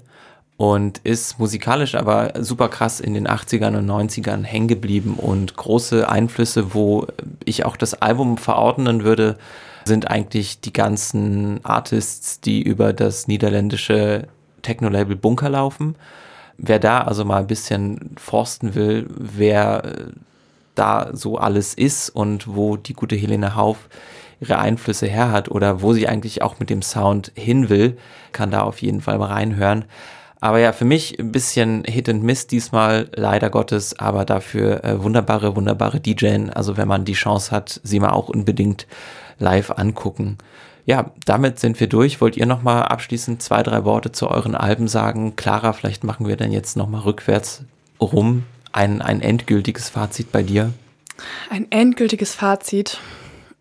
und 0.58 1.00
ist 1.00 1.38
musikalisch 1.38 1.96
aber 1.96 2.34
super 2.40 2.70
krass 2.70 3.00
in 3.00 3.14
den 3.14 3.28
80ern 3.28 3.78
und 3.78 3.90
90ern 3.90 4.44
hängen 4.44 4.68
geblieben 4.68 5.16
und 5.18 5.56
große 5.56 6.08
Einflüsse, 6.08 6.74
wo 6.74 7.08
ich 7.44 7.66
auch 7.66 7.76
das 7.76 8.02
Album 8.02 8.38
verordnen 8.38 9.04
würde, 9.04 9.38
sind 9.84 10.10
eigentlich 10.10 10.62
die 10.62 10.74
ganzen 10.74 11.60
Artists, 11.64 12.40
die 12.40 12.62
über 12.62 12.94
das 12.94 13.28
niederländische 13.28 14.28
Techno-Label 14.62 15.16
Bunker 15.16 15.50
laufen. 15.50 15.96
Wer 16.58 16.80
da 16.80 17.02
also 17.02 17.26
mal 17.26 17.42
ein 17.42 17.48
bisschen 17.48 18.16
forsten 18.18 18.76
will, 18.76 19.08
wer 19.10 19.84
äh, 19.84 20.06
da 20.74 21.10
so 21.14 21.38
alles 21.38 21.74
ist 21.74 22.10
und 22.10 22.56
wo 22.56 22.78
die 22.78 22.94
gute 22.94 23.16
Helene 23.16 23.56
Hauf 23.56 23.90
ihre 24.40 24.58
Einflüsse 24.58 25.08
her 25.08 25.32
hat 25.32 25.50
oder 25.50 25.82
wo 25.82 25.94
sie 25.94 26.08
eigentlich 26.08 26.42
auch 26.42 26.60
mit 26.60 26.70
dem 26.70 26.82
Sound 26.82 27.32
hin 27.36 27.70
will, 27.70 27.98
kann 28.32 28.52
da 28.52 28.62
auf 28.62 28.82
jeden 28.82 29.02
Fall 29.02 29.18
mal 29.18 29.28
reinhören. 29.28 29.86
Aber 30.46 30.60
ja, 30.60 30.74
für 30.74 30.86
mich 30.86 31.18
ein 31.18 31.32
bisschen 31.32 31.84
Hit 31.86 32.08
and 32.08 32.22
Miss 32.22 32.46
diesmal, 32.46 33.10
leider 33.16 33.50
Gottes, 33.50 33.98
aber 33.98 34.26
dafür 34.26 34.84
äh, 34.84 35.02
wunderbare, 35.02 35.56
wunderbare 35.56 36.00
DJen. 36.00 36.52
Also 36.52 36.78
wenn 36.78 36.88
man 36.88 37.04
die 37.04 37.14
Chance 37.14 37.50
hat, 37.50 37.82
sie 37.82 38.00
mal 38.00 38.12
auch 38.12 38.30
unbedingt 38.30 38.86
live 39.40 39.72
angucken. 39.72 40.38
Ja, 40.86 41.10
damit 41.26 41.60
sind 41.60 41.80
wir 41.80 41.88
durch. 41.90 42.22
Wollt 42.22 42.38
ihr 42.38 42.46
nochmal 42.46 42.84
abschließend 42.84 43.42
zwei, 43.42 43.64
drei 43.64 43.86
Worte 43.86 44.12
zu 44.12 44.30
euren 44.30 44.54
Alben 44.54 44.88
sagen? 44.88 45.36
Clara, 45.36 45.74
vielleicht 45.74 46.04
machen 46.04 46.28
wir 46.28 46.38
dann 46.38 46.52
jetzt 46.52 46.78
nochmal 46.78 47.02
rückwärts 47.02 47.64
rum. 48.00 48.44
Ein, 48.72 49.02
ein 49.02 49.22
endgültiges 49.22 49.90
Fazit 49.90 50.32
bei 50.32 50.44
dir. 50.44 50.74
Ein 51.50 51.72
endgültiges 51.72 52.36
Fazit. 52.36 53.00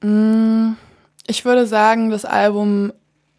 Mm, 0.02 0.72
Ich 1.26 1.46
würde 1.46 1.66
sagen, 1.66 2.10
das 2.10 2.26
Album 2.26 2.92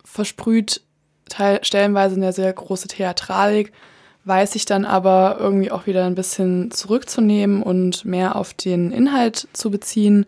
versprüht 0.03 0.81
teil 1.29 1.59
stellenweise 1.63 2.15
eine 2.15 2.33
sehr 2.33 2.51
große 2.51 2.87
Theatralik, 2.87 3.71
weiß 4.25 4.53
sich 4.53 4.65
dann 4.65 4.85
aber 4.85 5.37
irgendwie 5.39 5.71
auch 5.71 5.85
wieder 5.85 6.05
ein 6.05 6.15
bisschen 6.15 6.71
zurückzunehmen 6.71 7.61
und 7.61 8.05
mehr 8.05 8.35
auf 8.35 8.53
den 8.53 8.91
Inhalt 8.91 9.47
zu 9.53 9.69
beziehen. 9.69 10.25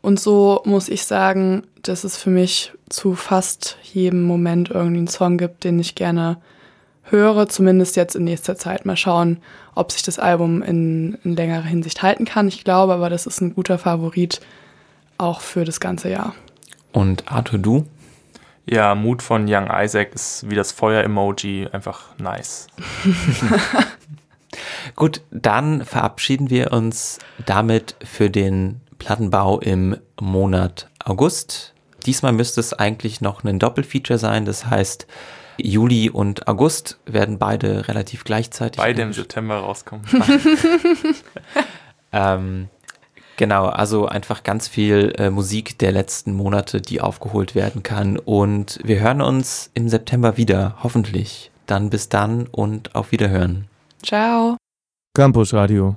Und 0.00 0.20
so 0.20 0.62
muss 0.64 0.88
ich 0.88 1.04
sagen, 1.04 1.62
dass 1.82 2.04
es 2.04 2.16
für 2.16 2.30
mich 2.30 2.72
zu 2.88 3.14
fast 3.14 3.76
jedem 3.82 4.22
Moment 4.22 4.70
irgendwie 4.70 4.98
einen 4.98 5.08
Song 5.08 5.38
gibt, 5.38 5.64
den 5.64 5.78
ich 5.78 5.94
gerne 5.94 6.38
höre, 7.04 7.48
zumindest 7.48 7.96
jetzt 7.96 8.16
in 8.16 8.24
nächster 8.24 8.56
Zeit. 8.56 8.84
Mal 8.84 8.96
schauen, 8.96 9.38
ob 9.74 9.92
sich 9.92 10.02
das 10.02 10.18
Album 10.18 10.62
in, 10.62 11.18
in 11.24 11.36
längerer 11.36 11.62
Hinsicht 11.62 12.02
halten 12.02 12.24
kann. 12.24 12.48
Ich 12.48 12.64
glaube 12.64 12.94
aber, 12.94 13.10
das 13.10 13.26
ist 13.26 13.40
ein 13.40 13.54
guter 13.54 13.78
Favorit 13.78 14.40
auch 15.16 15.40
für 15.40 15.64
das 15.64 15.80
ganze 15.80 16.10
Jahr. 16.10 16.34
Und 16.92 17.30
Arthur, 17.30 17.58
du? 17.58 17.86
Ja, 18.70 18.94
Mut 18.94 19.22
von 19.22 19.46
Young 19.48 19.68
Isaac 19.72 20.14
ist 20.14 20.48
wie 20.48 20.54
das 20.54 20.72
Feuer-Emoji 20.72 21.68
einfach 21.72 22.16
nice. 22.18 22.66
Gut, 24.96 25.22
dann 25.30 25.84
verabschieden 25.84 26.50
wir 26.50 26.72
uns 26.72 27.18
damit 27.46 27.96
für 28.02 28.30
den 28.30 28.80
Plattenbau 28.98 29.60
im 29.60 29.96
Monat 30.20 30.88
August. 31.04 31.74
Diesmal 32.04 32.32
müsste 32.32 32.60
es 32.60 32.72
eigentlich 32.72 33.20
noch 33.20 33.44
ein 33.44 33.58
Doppelfeature 33.58 34.18
sein, 34.18 34.44
das 34.44 34.66
heißt 34.66 35.06
Juli 35.56 36.10
und 36.10 36.46
August 36.46 36.98
werden 37.06 37.38
beide 37.38 37.88
relativ 37.88 38.24
gleichzeitig. 38.24 38.76
Beide 38.76 39.02
im 39.02 39.12
September 39.12 39.56
rauskommen. 39.56 40.04
Ähm, 42.12 42.68
genau, 43.38 43.64
also 43.66 44.06
einfach 44.06 44.42
ganz 44.42 44.68
viel 44.68 45.14
äh, 45.16 45.30
Musik 45.30 45.78
der 45.78 45.92
letzten 45.92 46.34
Monate, 46.34 46.82
die 46.82 47.00
aufgeholt 47.00 47.54
werden 47.54 47.82
kann. 47.82 48.18
Und 48.18 48.78
wir 48.84 49.00
hören 49.00 49.22
uns 49.22 49.70
im 49.72 49.88
September 49.88 50.36
wieder, 50.36 50.76
hoffentlich. 50.82 51.50
Dann 51.64 51.88
bis 51.88 52.10
dann 52.10 52.46
und 52.46 52.94
auf 52.94 53.12
Wiederhören. 53.12 53.70
Ciao. 54.02 54.58
Campus 55.14 55.54
Radio. 55.54 55.96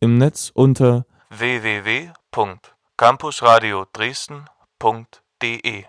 Im 0.00 0.18
Netz 0.18 0.50
unter 0.52 1.06
www.campusradio 1.30 3.86
Dresden.de 3.92 5.84